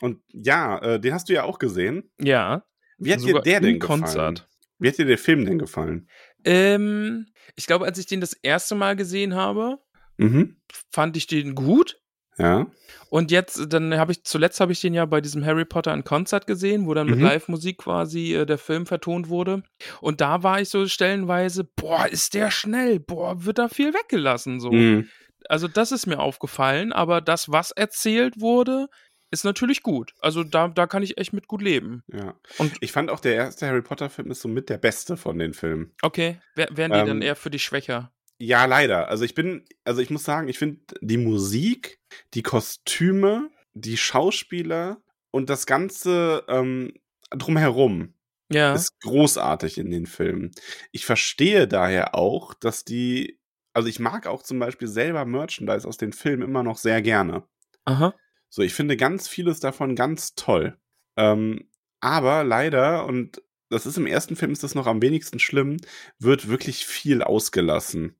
[0.00, 2.10] Und ja, äh, den hast du ja auch gesehen.
[2.18, 2.64] ja.
[2.98, 4.00] Wie hat dir der denn gefallen?
[4.02, 4.48] Konzert.
[4.78, 6.08] Wie hat dir der Film denn gefallen?
[6.44, 9.78] Ähm, ich glaube, als ich den das erste Mal gesehen habe,
[10.16, 10.56] Mhm.
[10.92, 12.00] fand ich den gut.
[12.38, 12.66] Ja.
[13.10, 16.04] Und jetzt, dann habe ich, zuletzt habe ich den ja bei diesem Harry Potter in
[16.04, 17.24] Konzert gesehen, wo dann mit Mhm.
[17.24, 19.62] Live-Musik quasi äh, der Film vertont wurde.
[20.00, 24.60] Und da war ich so stellenweise, boah, ist der schnell, boah, wird da viel weggelassen,
[24.60, 24.70] so.
[24.70, 25.08] Mhm.
[25.48, 28.88] Also das ist mir aufgefallen, aber das, was erzählt wurde,
[29.30, 30.14] ist natürlich gut.
[30.20, 32.02] Also da, da kann ich echt mit gut leben.
[32.12, 32.34] ja.
[32.58, 35.92] Und- ich fand auch, der erste Harry Potter-Film ist somit der beste von den Filmen.
[36.02, 38.12] Okay, wär, wären die dann Ähm, eher für dich schwächer?
[38.38, 39.08] Ja, leider.
[39.08, 41.98] Also ich bin, also ich muss sagen, ich finde die Musik,
[42.34, 46.92] die Kostüme, die Schauspieler und das Ganze ähm,
[47.30, 48.14] drumherum
[48.50, 48.74] Ja.
[48.74, 50.52] ist großartig in den Filmen.
[50.92, 53.38] Ich verstehe daher auch, dass die,
[53.74, 57.42] also ich mag auch zum Beispiel selber Merchandise aus den Filmen immer noch sehr gerne.
[57.84, 58.14] Aha.
[58.48, 60.78] So, ich finde ganz vieles davon ganz toll.
[61.16, 61.68] Ähm,
[62.00, 65.76] aber leider, und das ist im ersten Film ist das noch am wenigsten schlimm,
[66.18, 68.16] wird wirklich viel ausgelassen.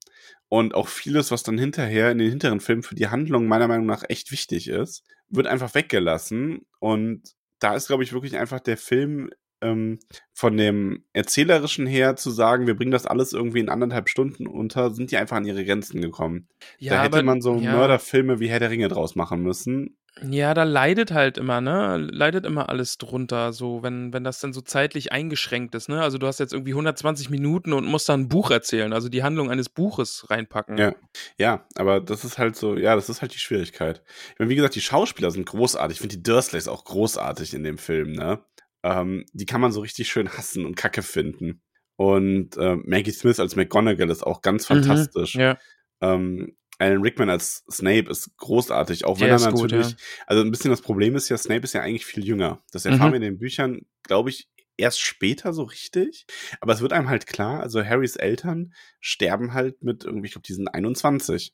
[0.49, 3.87] Und auch vieles, was dann hinterher in den hinteren Filmen für die Handlung meiner Meinung
[3.87, 6.67] nach echt wichtig ist, wird einfach weggelassen.
[6.79, 9.99] Und da ist, glaube ich, wirklich einfach der Film ähm,
[10.33, 14.91] von dem Erzählerischen her zu sagen, wir bringen das alles irgendwie in anderthalb Stunden unter,
[14.95, 16.49] sind die einfach an ihre Grenzen gekommen.
[16.79, 17.73] Ja, da hätte aber- man so ja.
[17.73, 19.97] Mörderfilme wie Herr der Ringe draus machen müssen.
[20.29, 21.97] Ja, da leidet halt immer, ne?
[22.11, 26.03] Leidet immer alles drunter, so, wenn, wenn das dann so zeitlich eingeschränkt ist, ne?
[26.03, 29.23] Also du hast jetzt irgendwie 120 Minuten und musst dann ein Buch erzählen, also die
[29.23, 30.77] Handlung eines Buches reinpacken.
[30.77, 30.95] Ja.
[31.39, 34.03] Ja, aber das ist halt so, ja, das ist halt die Schwierigkeit.
[34.33, 35.97] Ich meine, wie gesagt, die Schauspieler sind großartig.
[35.97, 38.41] Ich finde die Dursleys auch großartig in dem Film, ne?
[38.83, 41.63] Ähm, die kann man so richtig schön hassen und kacke finden.
[41.97, 45.35] Und äh, Maggie Smith als McGonagall ist auch ganz Mhm, fantastisch.
[45.35, 45.59] Ja.
[46.01, 49.97] Ähm, Alan Rickman als Snape ist großartig, auch wenn Der er ist gut, natürlich, ja.
[50.29, 52.63] also ein bisschen das Problem ist ja, Snape ist ja eigentlich viel jünger.
[52.71, 52.93] Das Mhm.
[52.93, 56.25] erfahren wir in den Büchern, glaube ich, erst später so richtig.
[56.61, 60.47] Aber es wird einem halt klar, also Harrys Eltern sterben halt mit irgendwie, ich glaube,
[60.47, 61.53] die sind 21.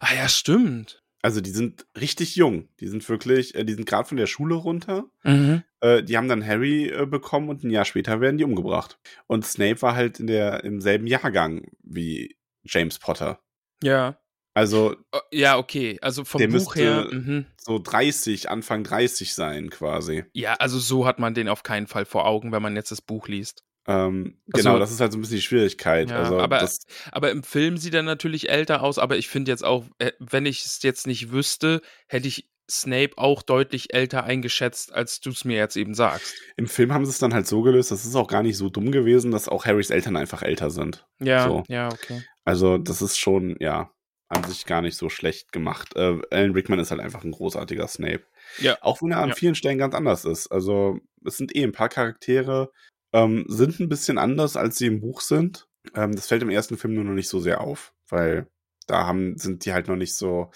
[0.00, 1.02] Ah ja, stimmt.
[1.22, 2.68] Also die sind richtig jung.
[2.80, 5.06] Die sind wirklich, äh, die sind gerade von der Schule runter.
[5.24, 5.62] Mhm.
[5.86, 8.98] Äh, die haben dann Harry äh, bekommen und ein Jahr später werden die umgebracht.
[9.26, 13.40] Und Snape war halt in der, im selben Jahrgang wie James Potter.
[13.82, 14.18] Ja.
[14.54, 15.98] Also Oh, Ja, okay.
[16.00, 17.08] Also vom Der Buch her.
[17.12, 17.46] Mhm.
[17.58, 20.24] so 30, Anfang 30 sein quasi.
[20.32, 23.02] Ja, also so hat man den auf keinen Fall vor Augen, wenn man jetzt das
[23.02, 23.64] Buch liest.
[23.88, 26.10] Ähm, Also- genau, das ist halt so ein bisschen die Schwierigkeit.
[26.10, 26.66] Ja, also aber-
[27.12, 30.46] Aber im Film sieht er natürlich älter aus, aber ich finde jetzt auch, äh, wenn
[30.46, 35.44] ich es jetzt nicht wüsste, hätte ich Snape auch deutlich älter eingeschätzt, als du es
[35.44, 36.34] mir jetzt eben sagst.
[36.56, 38.68] im Film haben sie es dann halt so gelöst, das ist auch gar nicht so
[38.68, 41.06] dumm gewesen, dass auch Harrys Eltern einfach älter sind.
[41.20, 41.62] Ja, So.
[41.68, 42.22] ja, okay.
[42.44, 43.90] Also das ist schon, ja,
[44.28, 45.94] an sich gar nicht so schlecht gemacht.
[45.94, 48.24] Äh, Alan Rickman ist halt einfach ein großartiger Snape.
[48.58, 48.76] Ja.
[48.80, 49.34] Auch wenn er an Ja.
[49.36, 50.48] vielen Stellen ganz anders ist.
[50.48, 52.72] Also es sind eh ein paar Charaktere,
[53.12, 55.68] ähm, sind ein bisschen anders, als sie im Buch sind.
[55.94, 58.48] Ähm, das fällt im ersten Film nur noch nicht so sehr auf, weil
[58.86, 60.50] da haben, sind die halt noch nicht so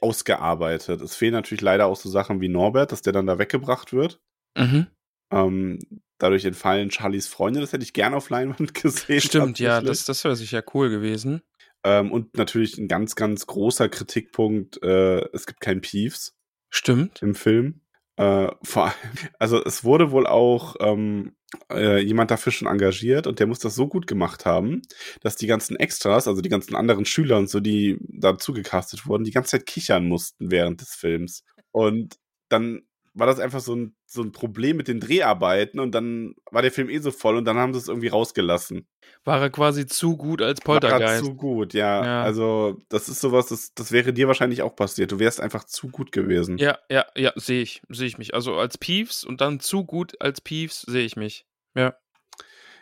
[0.00, 1.00] ausgearbeitet.
[1.00, 4.20] Es fehlen natürlich leider auch so Sachen wie Norbert, dass der dann da weggebracht wird.
[4.56, 4.86] Mhm.
[5.30, 5.78] Ähm,
[6.18, 9.20] dadurch entfallen Charlies Freunde, das hätte ich gerne auf Leinwand gesehen.
[9.20, 11.42] Stimmt, ja, das, das wäre sicher cool gewesen.
[11.84, 16.34] Ähm, und natürlich ein ganz, ganz großer Kritikpunkt, äh, es gibt keinen Peeves
[16.70, 17.20] Stimmt.
[17.20, 17.82] im Film.
[18.16, 18.94] Äh, vor allem,
[19.38, 21.34] also es wurde wohl auch ähm,
[21.70, 24.82] äh, jemand dafür schon engagiert und der muss das so gut gemacht haben,
[25.20, 29.24] dass die ganzen Extras, also die ganzen anderen Schüler und so, die dazu gecastet wurden,
[29.24, 31.44] die ganze Zeit kichern mussten während des Films.
[31.72, 32.16] Und
[32.48, 32.82] dann
[33.14, 36.72] war das einfach so ein, so ein Problem mit den Dreharbeiten und dann war der
[36.72, 38.86] Film eh so voll und dann haben sie es irgendwie rausgelassen.
[39.24, 41.24] War er quasi zu gut als War grad Poltergeist.
[41.24, 42.04] zu gut, ja.
[42.04, 42.22] Ja.
[42.22, 45.12] Also, das ist sowas, das, das wäre dir wahrscheinlich auch passiert.
[45.12, 46.58] Du wärst einfach zu gut gewesen.
[46.58, 48.34] Ja, ja, ja, sehe ich, sehe ich mich.
[48.34, 51.46] Also als Peeves und dann zu gut als Peeves sehe ich mich.
[51.74, 51.94] Ja.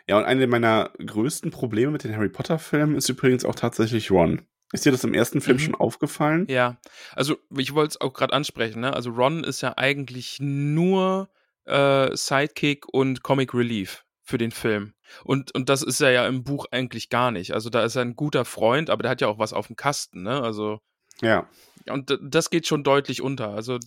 [0.07, 4.41] Ja, und eine meiner größten Probleme mit den Harry Potter-Filmen ist übrigens auch tatsächlich Ron.
[4.73, 5.61] Ist dir das im ersten Film Mhm.
[5.61, 6.45] schon aufgefallen?
[6.49, 6.77] Ja,
[7.15, 8.93] also ich wollte es auch gerade ansprechen, ne?
[8.93, 11.29] Also Ron ist ja eigentlich nur
[11.65, 14.93] äh, Sidekick und Comic Relief für den Film.
[15.23, 17.53] Und, und das ist er ja im Buch eigentlich gar nicht.
[17.53, 19.75] Also da ist er ein guter Freund, aber der hat ja auch was auf dem
[19.75, 20.41] Kasten, ne?
[20.41, 20.79] Also
[21.21, 21.47] Ja.
[21.89, 23.49] Und das geht schon deutlich unter.
[23.49, 23.79] Also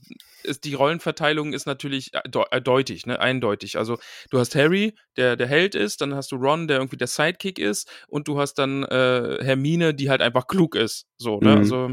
[0.42, 3.20] ist, die Rollenverteilung ist natürlich äh, deu- eindeutig, ne?
[3.20, 3.78] eindeutig.
[3.78, 3.98] Also
[4.30, 7.58] du hast Harry, der der Held ist, dann hast du Ron, der irgendwie der Sidekick
[7.58, 11.06] ist, und du hast dann äh, Hermine, die halt einfach klug ist.
[11.18, 11.50] So, ne?
[11.50, 11.56] Mhm.
[11.56, 11.90] Also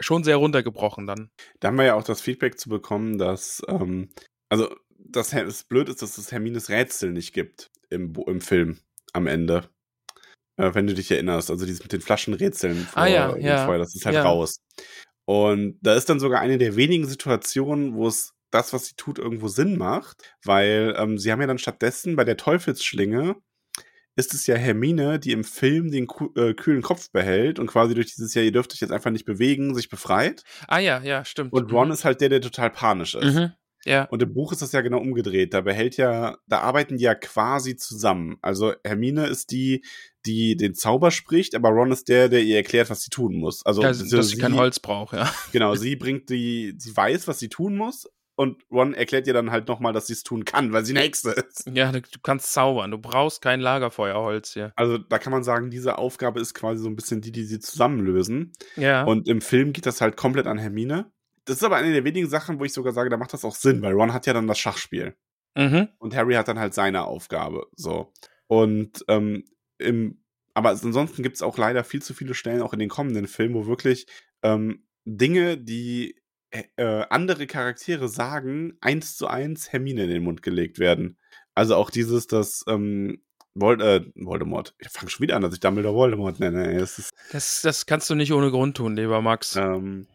[0.00, 1.30] schon sehr runtergebrochen dann.
[1.60, 4.08] Da haben wir ja auch das Feedback zu bekommen, dass, ähm,
[4.48, 8.78] also, dass Her- es blöd ist, dass es Hermines Rätsel nicht gibt im, im Film
[9.12, 9.68] am Ende.
[10.56, 13.66] Äh, wenn du dich erinnerst, also dieses mit den Flaschenrätseln vor, Ah, ja, dem ja,
[13.66, 14.22] Feuer, das ist halt ja.
[14.22, 14.56] raus.
[15.30, 19.20] Und da ist dann sogar eine der wenigen Situationen, wo es das, was sie tut,
[19.20, 23.36] irgendwo Sinn macht, weil ähm, sie haben ja dann stattdessen bei der Teufelsschlinge
[24.16, 28.12] ist es ja Hermine, die im Film den äh, kühlen Kopf behält und quasi durch
[28.12, 30.42] dieses Jahr, ihr dürft euch jetzt einfach nicht bewegen, sich befreit.
[30.66, 31.52] Ah ja, ja, stimmt.
[31.52, 33.32] Und Ron ist halt der, der total panisch ist.
[33.32, 33.52] Mhm.
[33.84, 34.04] Ja.
[34.04, 35.54] Und im Buch ist das ja genau umgedreht.
[35.54, 38.36] Da behält ja, da arbeiten die ja quasi zusammen.
[38.42, 39.84] Also Hermine ist die,
[40.26, 43.64] die den Zauber spricht, aber Ron ist der, der ihr erklärt, was sie tun muss.
[43.64, 45.32] Also dass, dass sie kein Holz braucht, ja.
[45.52, 48.06] Genau, sie bringt die, sie weiß, was sie tun muss.
[48.36, 51.00] Und Ron erklärt ihr dann halt nochmal, dass sie es tun kann, weil sie eine
[51.00, 51.68] Hexe ist.
[51.70, 52.90] Ja, du, du kannst zaubern.
[52.90, 54.72] Du brauchst kein Lagerfeuerholz hier.
[54.76, 57.60] Also da kann man sagen, diese Aufgabe ist quasi so ein bisschen die, die sie
[57.60, 58.52] zusammenlösen.
[58.76, 59.04] Ja.
[59.04, 61.12] Und im Film geht das halt komplett an Hermine.
[61.50, 63.56] Das ist aber eine der wenigen Sachen, wo ich sogar sage, da macht das auch
[63.56, 65.16] Sinn, weil Ron hat ja dann das Schachspiel.
[65.56, 65.88] mhm.
[65.98, 67.66] Und Harry hat dann halt seine Aufgabe.
[67.74, 68.12] So.
[68.46, 69.42] Und ähm,
[69.78, 70.22] im,
[70.54, 73.56] aber ansonsten gibt es auch leider viel zu viele Stellen, auch in den kommenden Filmen,
[73.56, 74.06] wo wirklich
[74.44, 80.42] ähm, Dinge, die äh, äh, andere Charaktere sagen, eins zu eins Hermine in den Mund
[80.42, 81.18] gelegt werden.
[81.56, 85.58] Also auch dieses, dass ähm, Vol äh, Voldemort, ich fange schon wieder an, dass ich
[85.58, 86.78] Dumbledore Voldemort nenne.
[86.78, 89.56] Das Das, das kannst du nicht ohne Grund tun, lieber Max.
[89.56, 90.06] ähm,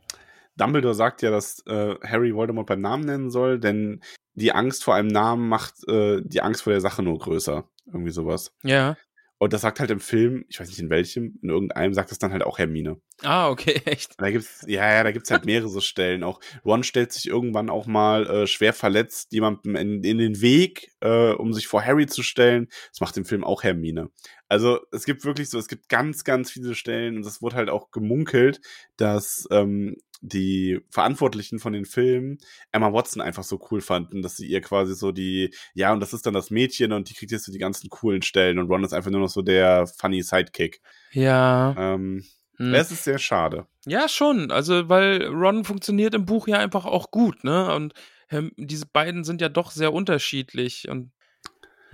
[0.57, 4.01] Dumbledore sagt ja, dass äh, Harry Voldemort beim Namen nennen soll, denn
[4.33, 7.67] die Angst vor einem Namen macht äh, die Angst vor der Sache nur größer.
[7.87, 8.53] Irgendwie sowas.
[8.63, 8.97] Ja.
[9.37, 12.19] Und das sagt halt im Film, ich weiß nicht in welchem, in irgendeinem sagt das
[12.19, 13.01] dann halt auch Hermine.
[13.21, 14.19] Ah, okay, echt.
[14.19, 16.23] Da gibt's, ja, ja, da gibt's halt mehrere so Stellen.
[16.23, 20.91] Auch Ron stellt sich irgendwann auch mal äh, schwer verletzt jemandem in, in den Weg,
[21.01, 22.69] äh, um sich vor Harry zu stellen.
[22.91, 24.09] Das macht im Film auch Hermine.
[24.47, 27.69] Also es gibt wirklich so, es gibt ganz, ganz viele Stellen und es wurde halt
[27.69, 28.61] auch gemunkelt,
[28.97, 32.37] dass ähm, die Verantwortlichen von den Filmen
[32.71, 36.13] Emma Watson einfach so cool fanden, dass sie ihr quasi so die, ja, und das
[36.13, 38.83] ist dann das Mädchen und die kriegt jetzt so die ganzen coolen Stellen und Ron
[38.83, 40.81] ist einfach nur noch so der funny Sidekick.
[41.11, 41.75] Ja.
[41.77, 42.23] Ähm,
[42.57, 42.71] Hm.
[42.71, 43.67] Das ist sehr schade.
[43.85, 44.51] Ja, schon.
[44.51, 47.73] Also, weil Ron funktioniert im Buch ja einfach auch gut, ne?
[47.73, 47.93] Und
[48.29, 50.87] ähm, diese beiden sind ja doch sehr unterschiedlich.
[50.89, 51.11] Und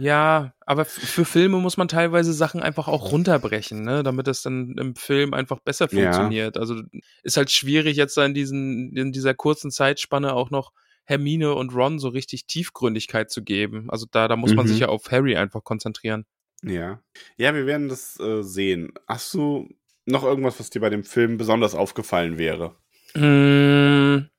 [0.01, 4.01] ja, aber für Filme muss man teilweise Sachen einfach auch runterbrechen, ne?
[4.01, 6.01] Damit das dann im Film einfach besser Ja.
[6.01, 6.57] funktioniert.
[6.57, 6.81] Also
[7.23, 10.71] ist halt schwierig, jetzt in, diesen, in dieser kurzen Zeitspanne auch noch
[11.03, 13.89] Hermine und Ron so richtig Tiefgründigkeit zu geben.
[13.89, 14.69] Also da, da muss man Mhm.
[14.69, 16.25] sich ja auf Harry einfach konzentrieren.
[16.63, 17.01] Ja.
[17.37, 18.93] Ja, wir werden das äh, sehen.
[19.07, 19.69] Hast du
[20.05, 22.75] noch irgendwas, was dir bei dem Film besonders aufgefallen wäre?
[23.13, 24.29] Hm,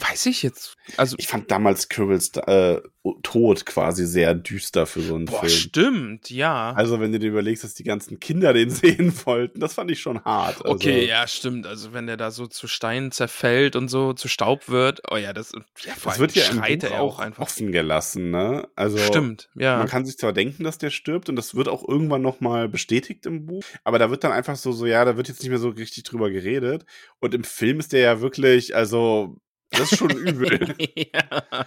[0.00, 0.76] weiß ich jetzt.
[0.96, 2.80] Also, Ich fand damals Quirrells äh,
[3.22, 5.50] Tod quasi sehr düster für so einen boah, Film.
[5.52, 6.72] stimmt, ja.
[6.72, 10.00] Also, wenn du dir überlegst, dass die ganzen Kinder den sehen wollten, das fand ich
[10.00, 10.56] schon hart.
[10.64, 11.66] Also, Okay, ja, stimmt.
[11.66, 15.32] Also wenn der da so zu Stein zerfällt und so zu Staub wird, oh ja,
[15.32, 15.52] das
[15.84, 17.42] ja, vor Das wird ja im Buch auch einfach.
[17.42, 18.66] offen gelassen, ne?
[18.74, 19.76] Also, Stimmt, ja.
[19.78, 23.26] Man kann sich zwar denken, dass der stirbt und das wird auch irgendwann nochmal bestätigt
[23.26, 25.58] im Buch, aber da wird dann einfach so, so, ja, da wird jetzt nicht mehr
[25.58, 26.84] so richtig drüber geredet.
[27.20, 29.36] Und im Film ist der ja wirklich, also,
[29.78, 30.74] das ist schon übel.
[31.12, 31.66] ja.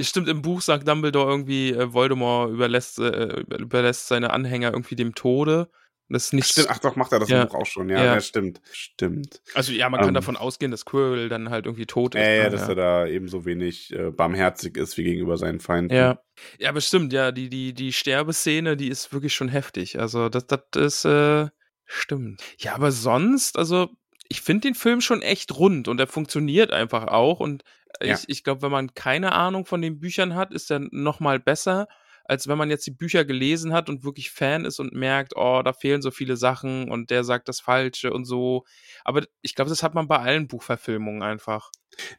[0.00, 5.14] Stimmt, im Buch sagt Dumbledore irgendwie, äh, Voldemort überlässt, äh, überlässt seine Anhänger irgendwie dem
[5.14, 5.70] Tode.
[6.12, 7.42] Das ist nicht Stimmt, ach doch, macht er das Ja.
[7.42, 7.88] im Buch auch schon.
[7.88, 8.14] Ja, Ja.
[8.14, 8.20] ja.
[8.20, 8.60] stimmt.
[8.72, 9.40] Stimmt.
[9.54, 10.14] Also ja, man kann Ähm.
[10.14, 12.20] davon ausgehen, dass Quirrell dann halt irgendwie tot ist.
[12.20, 12.50] Ja, ja, ne?
[12.50, 15.94] dass er da ebenso wenig äh, barmherzig ist wie gegenüber seinen Feinden.
[15.96, 16.20] Ja.
[16.58, 20.00] Ja, aber stimmt, ja, die, die, die Sterbeszene, die ist wirklich schon heftig.
[20.00, 21.48] Also, das, das ist äh,
[21.92, 22.40] Stimmt.
[22.58, 23.90] Ja, aber sonst, also
[24.30, 27.40] ich finde den Film schon echt rund und er funktioniert einfach auch.
[27.40, 27.64] Und
[28.00, 28.14] Ja.
[28.14, 31.38] ich, ich glaube, wenn man keine Ahnung von den Büchern hat, ist er noch mal
[31.40, 31.88] besser,
[32.24, 35.62] als wenn man jetzt die Bücher gelesen hat und wirklich Fan ist und merkt, oh,
[35.64, 38.64] da fehlen so viele Sachen und der sagt das Falsche und so.
[39.04, 41.70] Aber ich glaube, das hat man bei allen Buchverfilmungen einfach.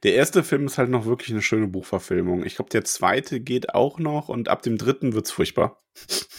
[0.04, 2.46] Der erste Film ist halt noch wirklich eine schöne Buchverfilmung.
[2.46, 5.80] Ich glaube, der zweite geht auch noch und ab dem dritten wird's furchtbar.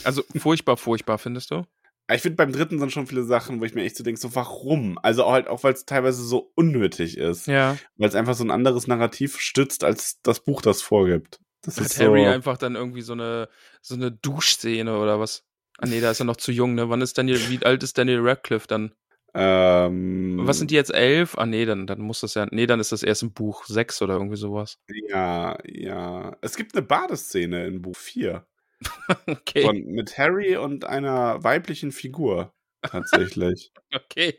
[0.04, 1.64] Also furchtbar, furchtbar, findest du?
[2.12, 4.20] Aber Ich finde, beim dritten sind schon viele Sachen, wo ich mir echt so denke,
[4.20, 4.98] so warum?
[5.02, 7.46] Also halt auch, weil es teilweise so unnötig ist.
[7.46, 7.78] Ja.
[7.96, 11.40] Weil es einfach so ein anderes Narrativ stützt, als das Buch das vorgibt.
[11.62, 13.48] Das Hat ist Harry so, einfach dann irgendwie so eine,
[13.80, 15.46] so eine Duschszene oder was?
[15.78, 16.90] Ah nee, da ist er noch zu jung, ne?
[16.90, 18.92] Wann ist Daniel, wie alt ist Daniel Radcliffe dann?
[19.32, 21.38] ähm, Was sind die jetzt, elf?
[21.38, 24.02] Ah nee, dann, dann muss das ja, nee, dann ist das erst im Buch sechs
[24.02, 24.78] oder irgendwie sowas.
[25.08, 26.36] Ja, ja.
[26.42, 28.44] Es gibt eine Badeszene in Buch 4
[29.26, 32.52] Okay, von, mit Harry und einer weiblichen Figur.
[32.82, 33.72] Tatsächlich.
[33.94, 34.38] okay.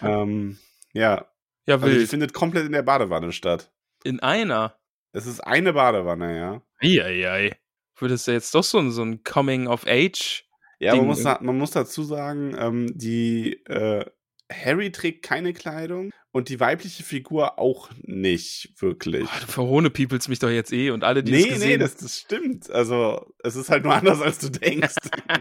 [0.00, 0.58] ähm,
[0.92, 1.26] ja.
[1.66, 3.72] Ja, Also die findet komplett in der Badewanne statt.
[4.04, 4.78] In einer.
[5.12, 6.62] Es ist eine Badewanne, ja.
[6.80, 7.56] Eieiei.
[7.98, 10.44] Wird es ja jetzt doch so ein, so ein Coming of Age?
[10.78, 14.06] Ja, man muss, da, man muss dazu sagen, ähm, die äh,
[14.50, 19.24] Harry trägt keine Kleidung und die weibliche Figur auch nicht wirklich.
[19.24, 21.96] Boah, du verhohne peoples mich doch jetzt eh und alle, die nee, nee, gesehen das,
[21.96, 22.70] das stimmt.
[22.70, 24.94] Also, es ist halt nur anders, als du denkst.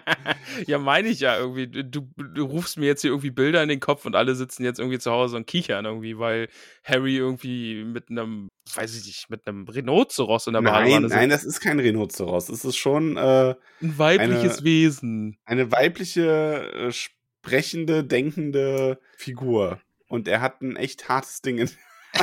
[0.68, 1.68] ja, meine ich ja irgendwie.
[1.68, 4.80] Du, du rufst mir jetzt hier irgendwie Bilder in den Kopf und alle sitzen jetzt
[4.80, 6.50] irgendwie zu Hause und kichern irgendwie, weil
[6.84, 11.16] Harry irgendwie mit einem, weiß ich nicht, mit einem Rhinoceros in der nein, Badewanne sitzt.
[11.20, 12.50] nein, das ist kein Rhinoceros.
[12.50, 15.38] Es ist schon äh, Ein weibliches eine- Wesen.
[15.46, 16.92] eine weibliche, äh,
[17.40, 19.80] sprechende, denkende Figur.
[20.08, 21.70] Und er hat ein echt hartes Ding in,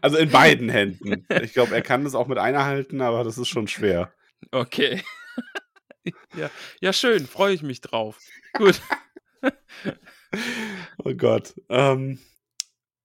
[0.00, 1.26] also in beiden Händen.
[1.42, 4.12] Ich glaube, er kann das auch mit einer halten, aber das ist schon schwer.
[4.52, 5.02] okay.
[6.36, 8.18] ja, ja, schön, freue ich mich drauf.
[8.54, 8.80] Gut.
[11.02, 11.54] Oh Gott.
[11.68, 12.20] Ähm,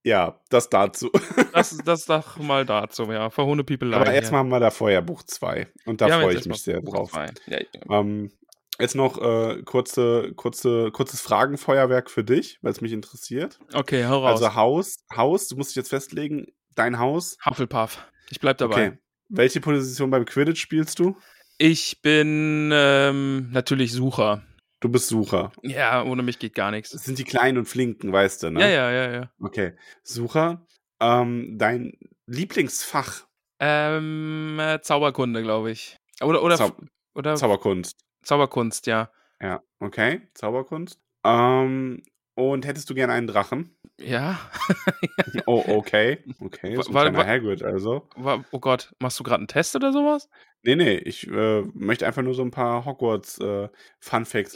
[0.04, 1.10] ja, das dazu.
[1.52, 3.30] Das, das doch mal dazu, ja.
[3.30, 5.66] Verhohne People Aber erstmal haben wir da vorher Buch 2.
[5.86, 7.12] Und da freue ich mich sehr drauf.
[7.46, 7.58] Ja,
[7.90, 8.30] Ähm,
[8.78, 13.58] jetzt noch äh, kurze, kurze, kurzes Fragenfeuerwerk für dich, weil es mich interessiert.
[13.74, 14.42] okay, hau raus.
[14.42, 17.36] Also Haus, Haus, du musst dich jetzt festlegen, dein Haus.
[17.44, 18.06] Hufflepuff.
[18.30, 18.88] Ich bleib dabei.
[18.88, 18.98] Okay.
[19.28, 21.16] Welche Position beim Quidditch spielst du?
[21.58, 24.42] Ich bin ähm, natürlich Sucher.
[24.80, 25.52] Du bist Sucher.
[25.62, 26.90] Ja, ohne mich geht gar nichts.
[26.90, 28.60] Das sind die Kleinen und Flinken, weißt du, ne?
[28.60, 29.30] Ja, ja, ja, ja.
[29.40, 29.72] Okay.
[30.02, 30.66] Sucher.
[31.00, 31.92] Ähm, dein
[32.26, 33.26] Lieblingsfach,
[33.58, 35.96] Ähm, äh, Zauberkunde, glaube ich.
[36.20, 36.72] Oder, oder, Zau
[37.14, 37.96] oder Zauberkunst.
[38.26, 39.10] Zauberkunst, ja.
[39.40, 40.22] Ja, okay.
[40.34, 40.98] Zauberkunst.
[41.24, 42.02] Ähm,
[42.34, 43.76] und hättest du gern einen Drachen?
[43.98, 44.38] Ja.
[45.46, 46.18] Oh, okay.
[46.40, 48.08] Okay, so ein Wa- wa- kleiner wa- Hagrid also.
[48.16, 50.28] Wa- Oh Gott, machst du gerade einen Test oder sowas?
[50.62, 53.68] Nee, nee, ich äh, möchte einfach nur so ein paar Hogwarts äh,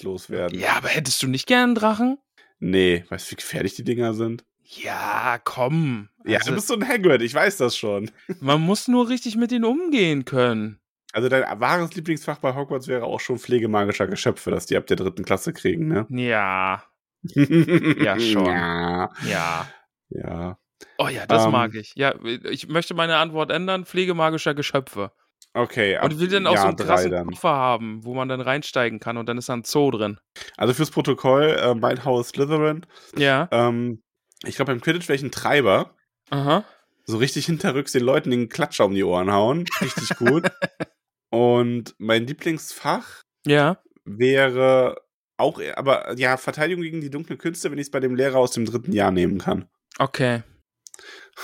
[0.03, 0.59] loswerden.
[0.59, 2.19] Ja, aber hättest du nicht gern einen Drachen?
[2.59, 4.45] Nee, weißt du, wie gefährlich die Dinger sind?
[4.65, 6.09] Ja, komm.
[6.25, 8.11] Ja, Also, du bist so ein Hagrid, ich weiß das schon.
[8.41, 10.80] man muss nur richtig mit ihnen umgehen können.
[11.13, 14.87] Also dein wahres Lieblingsfach bei Hogwarts wäre auch schon Pflege magischer Geschöpfe, dass die ab
[14.87, 16.07] der dritten Klasse kriegen, ne?
[16.11, 16.85] Ja,
[17.35, 18.47] Ja, schon.
[18.47, 19.67] Ja, ja.
[20.11, 20.59] ja.
[20.99, 21.51] Oh ja, das Ähm.
[21.53, 21.93] mag ich.
[21.95, 23.85] Ja, ich möchte meine Antwort ändern.
[23.85, 25.13] Pflege magischer Geschöpfe.
[25.53, 27.27] Okay, ab, Und will dann auch ja, so einen krassen dann.
[27.27, 30.19] Koffer haben, wo man dann reinsteigen kann und dann ist da ein Zoo drin.
[30.57, 32.87] Also fürs Protokoll, äh, mein Haus Slytherin.
[33.17, 33.49] Ja.
[33.51, 34.03] Ähm,
[34.45, 35.95] ich glaube, beim Quidditch wäre ich ein Treiber.
[36.31, 36.65] Aha.
[37.05, 39.67] So richtig hinterrücks den Leuten den Klatscher um die Ohren hauen.
[39.81, 40.51] Richtig gut.
[41.31, 43.83] Und mein Lieblingsfach Ja.
[44.05, 44.97] wäre
[45.37, 48.51] auch, aber ja, Verteidigung gegen die dunklen Künste, wenn ich es bei dem Lehrer aus
[48.53, 49.69] dem dritten Jahr nehmen kann.
[49.99, 50.43] Okay.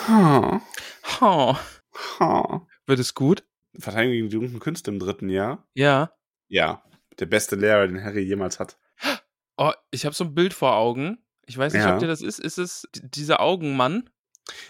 [0.06, 0.60] Ha,
[1.20, 1.56] Oh.
[2.20, 2.66] ha.
[2.86, 3.44] Wird es gut?
[3.78, 5.66] Verteidigung gegen die dunklen Künste im dritten Jahr?
[5.74, 6.12] Ja.
[6.48, 6.82] Ja,
[7.18, 8.78] der beste Lehrer, den Harry jemals hat.
[9.58, 11.16] Oh, ich habe so ein Bild vor Augen.
[11.46, 11.94] Ich weiß nicht, Ja.
[11.94, 12.38] ob der das ist.
[12.38, 14.10] Ist es dieser Augenmann?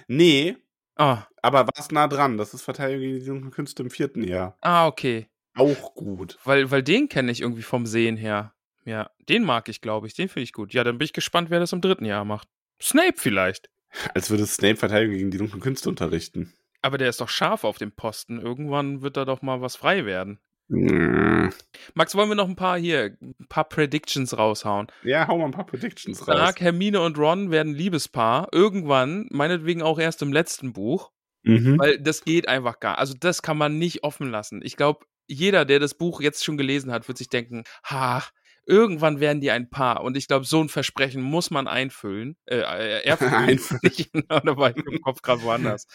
[0.07, 0.57] Nee,
[0.97, 2.39] Ah, aber war es nah dran.
[2.39, 4.57] Das ist Verteidigung gegen die dunklen Künste im vierten Jahr.
[4.63, 5.29] ah okay.
[5.55, 6.39] Auch gut.
[6.45, 8.53] Weil, weil den kenne ich irgendwie vom Sehen her.
[8.85, 10.15] Ja, den mag ich, glaube ich.
[10.15, 10.75] Den finde ich gut.
[10.75, 12.49] Ja, dann bin ich gespannt, wer das im dritten Jahr macht.
[12.81, 13.71] Snape vielleicht.
[14.15, 16.53] Als würde Snape Verteidigung gegen die dunklen Künste unterrichten.
[16.83, 18.41] Aber der ist doch scharf auf dem Posten.
[18.41, 20.39] Irgendwann wird da doch mal was frei werden.
[20.69, 21.49] Mm.
[21.95, 24.89] Max, wollen wir noch ein paar hier, ein paar Predictions raushauen?
[25.05, 26.37] Ja, hau mal ein paar Predictions raus.
[26.37, 28.49] Sag, Hermine und Ron werden Liebespaar.
[28.53, 31.13] Irgendwann, meinetwegen auch erst im letzten Buch.
[31.45, 31.79] Mhm.
[31.79, 32.99] Weil das geht einfach gar.
[32.99, 34.61] Also das kann man nicht offen lassen.
[34.65, 38.25] Ich glaube, jeder, der das Buch jetzt schon gelesen hat, wird sich denken, ha,
[38.67, 40.03] irgendwann werden die ein Paar.
[40.03, 42.37] Und ich glaube, so ein Versprechen muss man einfüllen.
[42.47, 43.33] Äh, äh, erfüllen.
[43.33, 43.81] Einfüllen.
[43.85, 45.87] Nicht, da war ich im Kopf gerade woanders.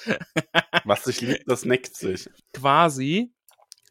[0.85, 2.29] Was sich liebt, das neckt sich.
[2.53, 3.33] Quasi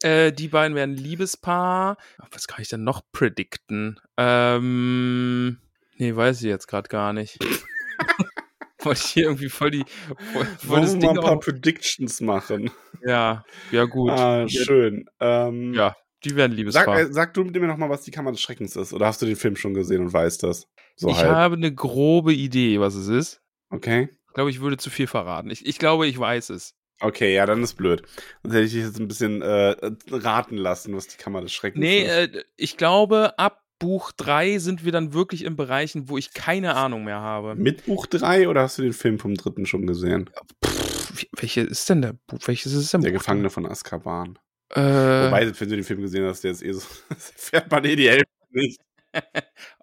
[0.03, 1.97] Äh, die beiden werden Liebespaar.
[2.31, 3.99] Was kann ich denn noch predikten?
[4.17, 5.59] Ähm,
[5.97, 7.37] nee, weiß ich jetzt gerade gar nicht.
[8.83, 9.85] Wollte ich hier irgendwie voll die
[10.33, 12.71] voll, voll das Wollen wir Ding mal ein paar auch, Predictions machen?
[13.05, 14.09] Ja, ja gut.
[14.09, 15.05] Ah, schön.
[15.19, 16.99] Ähm, ja, die werden Sag, Liebespaar.
[16.99, 18.93] äh, sag du mir noch mal, was die Kammer des Schreckens ist.
[18.93, 20.67] Oder hast du den Film schon gesehen und weißt das?
[20.95, 21.29] So ich halb.
[21.29, 23.41] habe eine grobe Idee, was es ist.
[23.69, 24.09] Okay.
[24.27, 25.49] Ich glaube, ich würde zu viel verraten.
[25.49, 26.73] Ich, ich glaube, ich weiß es.
[27.01, 28.03] Okay, ja, dann ist blöd.
[28.43, 29.75] Sonst hätte ich dich jetzt ein bisschen äh,
[30.11, 32.09] raten lassen, was die Kammer des Schreckens Nee, ist.
[32.35, 36.75] äh, ich glaube, ab Buch 3 sind wir dann wirklich in Bereichen, wo ich keine
[36.75, 37.55] Ahnung mehr habe.
[37.55, 40.29] Mit Buch 3 oder hast du den Film vom dritten schon gesehen?
[40.63, 42.37] Pff, welche ist denn der Buch?
[42.45, 43.17] Welches ist denn Der Buch?
[43.17, 44.37] Gefangene von Azkaban.
[44.69, 47.83] Äh, Wobei, wenn du den Film gesehen hast, der ist eh so, das erfährt man
[47.85, 48.79] eh die Hälfte nicht.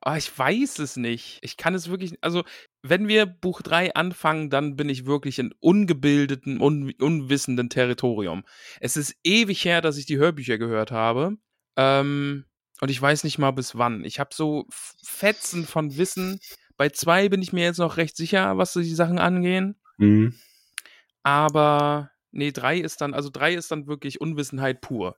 [0.00, 1.38] Ah, ich weiß es nicht.
[1.42, 2.44] Ich kann es wirklich, also
[2.82, 8.44] wenn wir Buch 3 anfangen, dann bin ich wirklich in ungebildeten, un, unwissenden Territorium.
[8.80, 11.36] Es ist ewig her, dass ich die Hörbücher gehört habe.
[11.76, 12.44] Ähm,
[12.80, 14.04] und ich weiß nicht mal bis wann.
[14.04, 16.40] Ich habe so Fetzen von Wissen.
[16.76, 19.76] Bei zwei bin ich mir jetzt noch recht sicher, was die Sachen angehen.
[19.96, 20.34] Mhm.
[21.22, 25.16] Aber nee, drei ist dann, also drei ist dann wirklich Unwissenheit pur.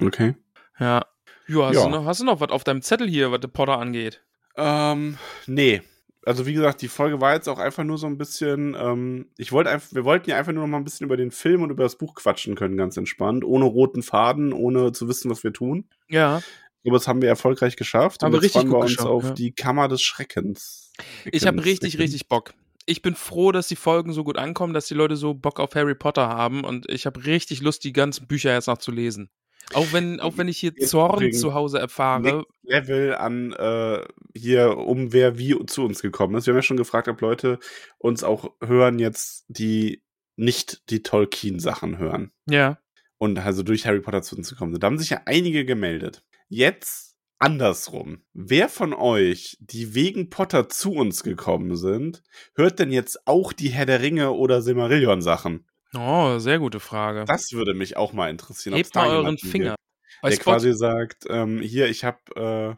[0.00, 0.36] Okay.
[0.78, 1.04] Ja.
[1.50, 1.84] Ja, hast, Ja.
[1.84, 4.22] Du noch, hast du noch was auf deinem Zettel hier, was der Potter angeht?
[4.56, 5.82] Ähm, nee.
[6.26, 9.52] Also wie gesagt, die Folge war jetzt auch einfach nur so ein bisschen, ähm, ich
[9.52, 11.70] wollte einfach, wir wollten ja einfach nur noch mal ein bisschen über den Film und
[11.70, 15.52] über das Buch quatschen können, ganz entspannt, ohne roten Faden, ohne zu wissen, was wir
[15.52, 15.88] tun.
[16.08, 16.42] Ja.
[16.86, 18.22] Aber das haben wir erfolgreich geschafft.
[18.22, 19.30] Haben wir und jetzt richtig wir uns geschafft, auf ja.
[19.30, 20.92] die Kammer des Schreckens.
[21.30, 22.52] Ich habe richtig, richtig Bock.
[22.86, 25.74] Ich bin froh, dass die Folgen so gut ankommen, dass die Leute so Bock auf
[25.74, 29.30] Harry Potter haben und ich habe richtig Lust, die ganzen Bücher jetzt noch zu lesen.
[29.74, 32.44] Auch wenn, auch wenn ich hier Zorn zu Hause erfahre.
[32.62, 34.04] Level an äh,
[34.36, 36.46] hier, um wer wie zu uns gekommen ist.
[36.46, 37.58] Wir haben ja schon gefragt, ob Leute
[37.98, 40.02] uns auch hören jetzt, die
[40.36, 42.32] nicht die Tolkien-Sachen hören.
[42.48, 42.78] Ja.
[43.18, 44.82] und also durch Harry Potter zu uns gekommen sind.
[44.82, 46.24] Da haben sich ja einige gemeldet.
[46.48, 48.22] Jetzt andersrum.
[48.32, 52.22] Wer von euch, die wegen Potter zu uns gekommen sind,
[52.54, 55.66] hört denn jetzt auch die Herr der Ringe oder Silmarillion Sachen?
[55.94, 57.24] Oh, sehr gute Frage.
[57.26, 58.76] Das würde mich auch mal interessieren.
[58.76, 59.74] Hebt mal euren Finger.
[59.74, 62.76] gibt, Der Spot quasi sagt, ähm, hier, ich habe äh,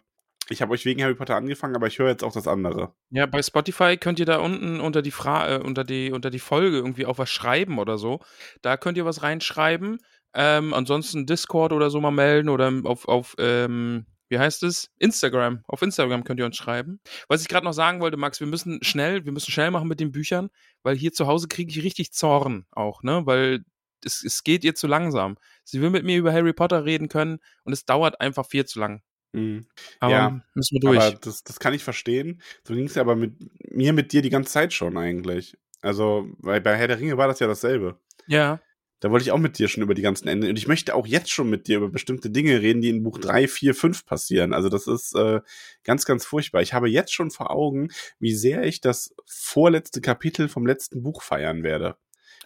[0.48, 2.94] ich habe euch wegen Harry Potter angefangen, aber ich höre jetzt auch das andere.
[3.10, 6.38] Ja, bei Spotify könnt ihr da unten unter die Fra äh, unter die unter die
[6.38, 8.20] Folge irgendwie auch was schreiben oder so.
[8.60, 9.98] Da könnt ihr was reinschreiben.
[10.34, 14.90] Ähm, ansonsten Discord oder so mal melden oder auf auf ähm, wie heißt es?
[14.98, 15.62] Instagram.
[15.66, 17.00] Auf Instagram könnt ihr uns schreiben.
[17.28, 20.00] Was ich gerade noch sagen wollte, Max, wir müssen schnell, wir müssen schnell machen mit
[20.00, 20.48] den Büchern,
[20.82, 23.22] weil hier zu Hause kriege ich richtig Zorn auch, ne?
[23.24, 23.64] Weil
[24.04, 25.36] es, es geht ihr zu langsam.
[25.64, 28.80] Sie will mit mir über Harry Potter reden können und es dauert einfach viel zu
[28.80, 29.02] lang.
[29.32, 29.66] Mhm.
[30.00, 31.00] Aber Ja, müssen wir durch.
[31.00, 32.42] Aber das, das kann ich verstehen.
[32.66, 33.34] So ging es ja aber mit
[33.72, 35.56] mir, mit dir die ganze Zeit schon eigentlich.
[35.80, 37.98] Also, weil bei Herr der Ringe war das ja dasselbe.
[38.26, 38.60] ja.
[39.02, 40.48] Da wollte ich auch mit dir schon über die ganzen Enden.
[40.48, 43.18] Und ich möchte auch jetzt schon mit dir über bestimmte Dinge reden, die in Buch
[43.18, 44.54] 3, 4, 5 passieren.
[44.54, 45.40] Also das ist äh,
[45.82, 46.62] ganz, ganz furchtbar.
[46.62, 47.88] Ich habe jetzt schon vor Augen,
[48.20, 51.96] wie sehr ich das vorletzte Kapitel vom letzten Buch feiern werde.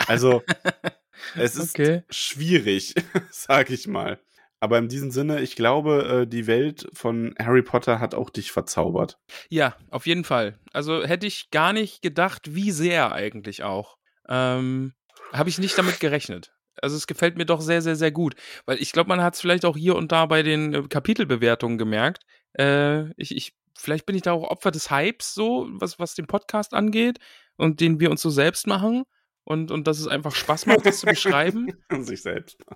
[0.06, 0.42] Also
[1.36, 2.04] es ist Okay.
[2.08, 2.94] schwierig,
[3.30, 4.18] sag ich mal.
[4.58, 8.50] Aber in diesem Sinne, ich glaube, äh, die Welt von Harry Potter hat auch dich
[8.50, 9.18] verzaubert.
[9.50, 10.58] Ja, auf jeden Fall.
[10.72, 13.98] Also hätte ich gar nicht gedacht, wie sehr eigentlich auch.
[14.26, 14.94] Ähm,
[15.32, 16.52] Habe ich nicht damit gerechnet.
[16.82, 18.34] Also es gefällt mir doch sehr, sehr, sehr gut.
[18.66, 21.78] Weil ich glaube, man hat es vielleicht auch hier und da bei den äh, Kapitelbewertungen
[21.78, 22.24] gemerkt.
[22.58, 26.26] Äh, ich, ich, vielleicht bin ich da auch Opfer des Hypes so, was, was den
[26.26, 27.18] Podcast angeht
[27.56, 29.04] und den wir uns so selbst machen.
[29.44, 31.72] Und, und dass es einfach Spaß macht, das zu beschreiben.
[32.00, 32.58] Sich selbst.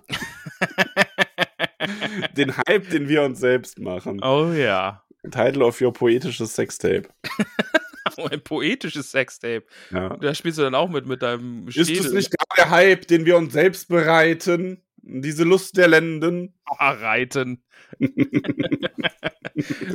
[2.37, 4.23] Den Hype, den wir uns selbst machen.
[4.23, 5.03] oh ja.
[5.29, 7.03] Title of your poetisches Sextape.
[8.31, 9.63] Ein poetisches Sextape.
[9.91, 10.17] Ja.
[10.17, 12.05] Da spielst du dann auch mit, mit deinem Ist Schädel.
[12.05, 14.83] es nicht der Hype, den wir uns selbst bereiten?
[14.97, 16.53] Diese Lust der Lenden.
[16.79, 17.63] Reiten.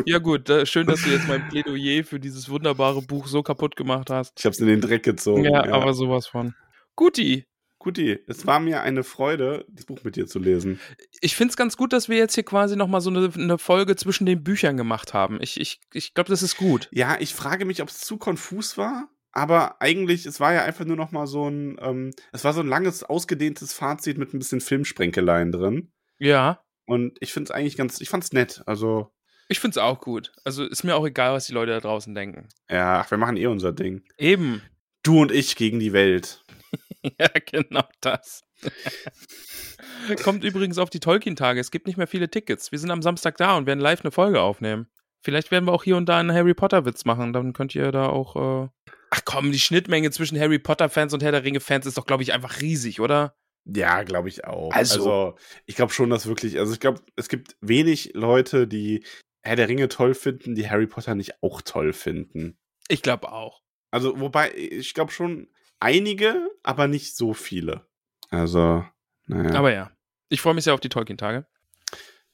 [0.05, 4.11] Ja gut, schön, dass du jetzt mein Plädoyer für dieses wunderbare Buch so kaputt gemacht
[4.11, 4.39] hast.
[4.39, 5.45] Ich hab's in den Dreck gezogen.
[5.45, 6.55] Ja, aber sowas von.
[6.95, 7.47] Guti.
[7.79, 10.81] Guti, es war mir eine Freude, das Buch mit dir zu lesen.
[11.21, 13.97] Ich finde es ganz gut, dass wir jetzt hier quasi nochmal so eine, eine Folge
[13.97, 15.39] zwischen den Büchern gemacht haben.
[15.41, 16.89] Ich, ich, ich glaube, das ist gut.
[16.91, 19.09] Ja, ich frage mich, ob es zu konfus war.
[19.37, 22.61] Aber eigentlich, es war ja einfach nur noch mal so ein, ähm, es war so
[22.61, 25.93] ein langes, ausgedehntes Fazit mit ein bisschen Filmsprenkeleien drin.
[26.19, 26.65] Ja.
[26.87, 28.63] Und ich finde es eigentlich ganz, ich fand's nett.
[28.65, 29.13] Also,
[29.49, 30.33] Ich finde es auch gut.
[30.45, 32.49] Also ist mir auch egal, was die Leute da draußen denken.
[32.71, 34.05] ja, ach, wir machen eh unser Ding.
[34.17, 34.63] Eben.
[35.03, 36.43] Du und ich gegen die Welt.
[37.21, 38.43] Ja, genau das.
[40.25, 41.61] Kommt übrigens auf die Tolkien-Tage.
[41.61, 42.73] Es gibt nicht mehr viele Tickets.
[42.73, 44.89] Wir sind am Samstag da und werden live eine Folge aufnehmen.
[45.23, 47.33] Vielleicht werden wir auch hier und da einen Harry Potter-Witz machen.
[47.33, 48.65] Dann könnt ihr da auch.
[48.65, 48.69] Äh
[49.11, 52.33] Ach komm, die Schnittmenge zwischen Harry Potter-Fans und Herr der Ringe-Fans ist doch, glaube ich,
[52.33, 53.37] einfach riesig, oder?
[53.65, 54.73] Ja, glaube ich auch.
[54.73, 59.05] Also- Also, ich glaube schon, dass wirklich, also ich glaube, es gibt wenig Leute, die
[59.43, 62.59] Herr der Ringe toll finden, die Harry Potter nicht auch toll finden.
[62.89, 63.63] Ich glaube auch.
[63.93, 65.49] Also, wobei, ich glaube schon
[65.81, 67.87] einige, aber nicht so viele.
[68.31, 68.85] Also,
[69.27, 69.55] naja.
[69.55, 69.93] Aber ja,
[70.29, 71.47] ich freue mich sehr auf die Tolkien-Tage.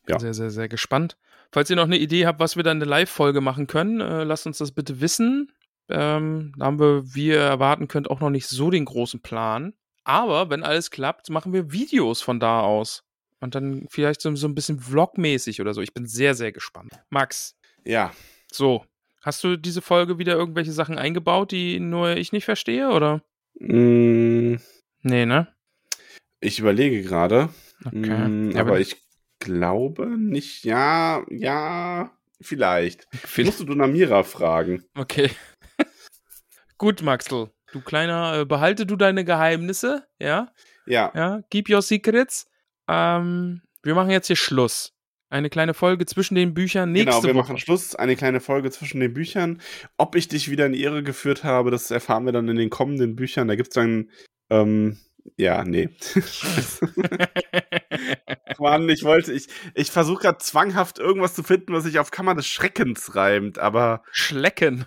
[0.08, 0.18] Ja.
[0.18, 1.16] sehr, sehr, sehr gespannt.
[1.52, 4.24] Falls ihr noch eine Idee habt, was wir dann in der Live-Folge machen können, äh,
[4.24, 5.52] lasst uns das bitte wissen.
[5.88, 9.74] Ähm, da haben wir, wie ihr erwarten könnt, auch noch nicht so den großen Plan.
[10.04, 13.04] Aber wenn alles klappt, machen wir Videos von da aus.
[13.40, 15.80] Und dann vielleicht so, so ein bisschen Vlog-mäßig oder so.
[15.80, 16.92] Ich bin sehr, sehr gespannt.
[17.10, 18.12] Max, ja,
[18.50, 18.84] so,
[19.20, 23.22] hast du diese Folge wieder irgendwelche Sachen eingebaut, die nur ich nicht verstehe, oder?
[23.58, 24.56] mm,
[25.02, 25.48] Nee, ne?
[26.40, 27.48] ich überlege gerade,
[27.84, 28.28] Okay.
[28.28, 28.96] mm, aber ich
[29.40, 30.64] glaube nicht.
[30.64, 33.08] Ja, ja, vielleicht.
[33.12, 34.84] Vielleicht- Musst du Dunamira fragen.
[34.94, 35.30] Okay.
[36.82, 37.48] Gut, Maxl.
[37.70, 40.52] Du kleiner, äh, behalte du deine Geheimnisse, ja?
[40.84, 42.50] Ja, Ja, keep your secrets.
[42.88, 44.92] Ähm, wir machen jetzt hier Schluss.
[45.30, 47.52] Eine kleine Folge zwischen den Büchern nächste genau, wir Woche.
[47.52, 47.94] machen Schluss.
[47.94, 49.60] Eine kleine Folge zwischen den Büchern.
[49.96, 52.68] Ob ich dich wieder in die Irre geführt habe, das erfahren wir dann in den
[52.68, 53.46] kommenden Büchern.
[53.46, 54.10] Da gibt's dann,
[54.50, 54.98] ähm,
[55.36, 55.88] ja, nee.
[58.58, 62.34] Mann, ich wollte, ich, ich versuche gerade zwanghaft irgendwas zu finden, was sich auf Kammer
[62.34, 64.86] des Schreckens reimt, aber Schlecken.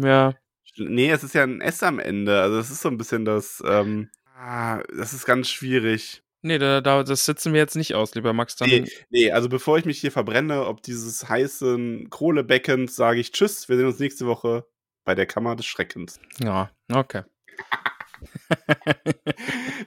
[0.00, 0.34] Ja,
[0.76, 2.40] nee, es ist ja ein S am Ende.
[2.40, 6.22] Also es ist so ein bisschen das, ähm, ah, das ist ganz schwierig.
[6.42, 8.56] nee, da, da, das sitzen wir jetzt nicht aus, lieber Max.
[8.56, 13.32] Dann, Nee, nee, also bevor ich mich hier verbrenne, ob dieses heißen Kohlebeckens, sage ich
[13.32, 13.68] Tschüss.
[13.68, 14.64] Wir sehen uns nächste Woche
[15.04, 16.20] bei der Kammer des Schreckens.
[16.40, 17.22] Ja, okay.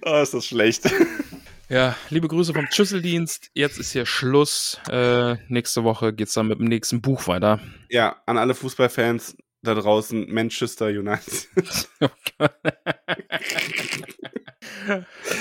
[0.04, 0.90] Oh, ist das schlecht.
[1.70, 3.50] Ja, liebe Grüße vom Schüsseldienst.
[3.54, 4.78] Jetzt ist hier Schluss.
[4.90, 7.62] Äh, nächste Woche geht's dann mit dem nächsten Buch weiter.
[7.90, 11.48] ja, an alle Fußballfans da draußen, Manchester United.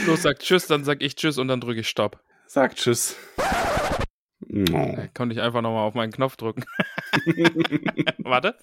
[0.07, 2.21] Los, sag Tschüss, dann sag ich Tschüss und dann drücke ich Stopp.
[2.47, 3.17] Sagt Tschüss.
[3.39, 4.73] Oh.
[4.73, 6.65] Äh, Konnte ich einfach nochmal auf meinen Knopf drücken.
[8.19, 8.57] warte.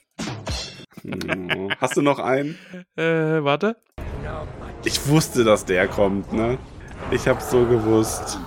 [1.55, 1.70] Oh.
[1.80, 2.58] Hast du noch einen?
[2.95, 3.78] Äh, warte.
[4.84, 6.58] Ich wusste, dass der kommt, ne?
[7.12, 8.39] Ich hab's so gewusst.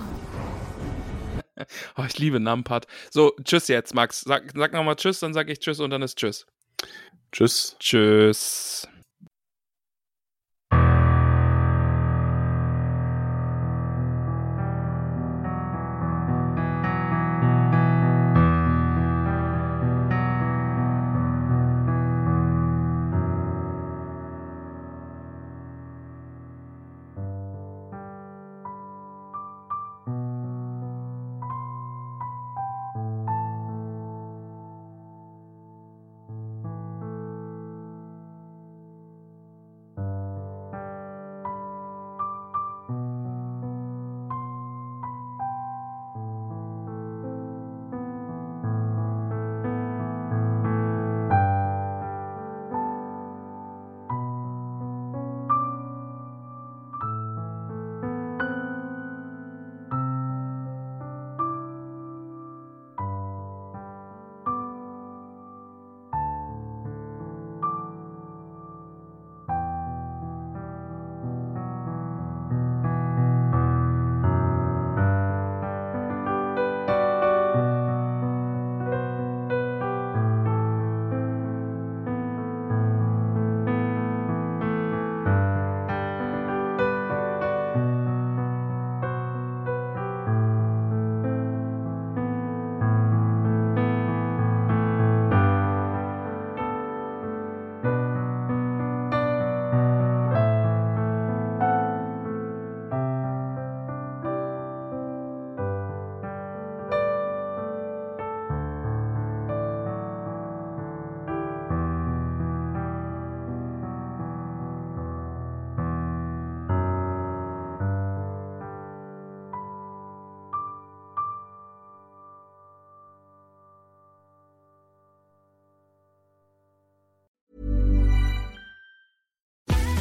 [1.97, 2.87] Oh, ich liebe Numpad.
[3.09, 4.21] So, tschüss jetzt, Max.
[4.21, 6.45] Sag, sag nochmal Tschüss, dann sag ich Tschüss und dann ist Tschüss.
[7.31, 7.75] Tschüss.
[7.79, 8.87] Tschüss.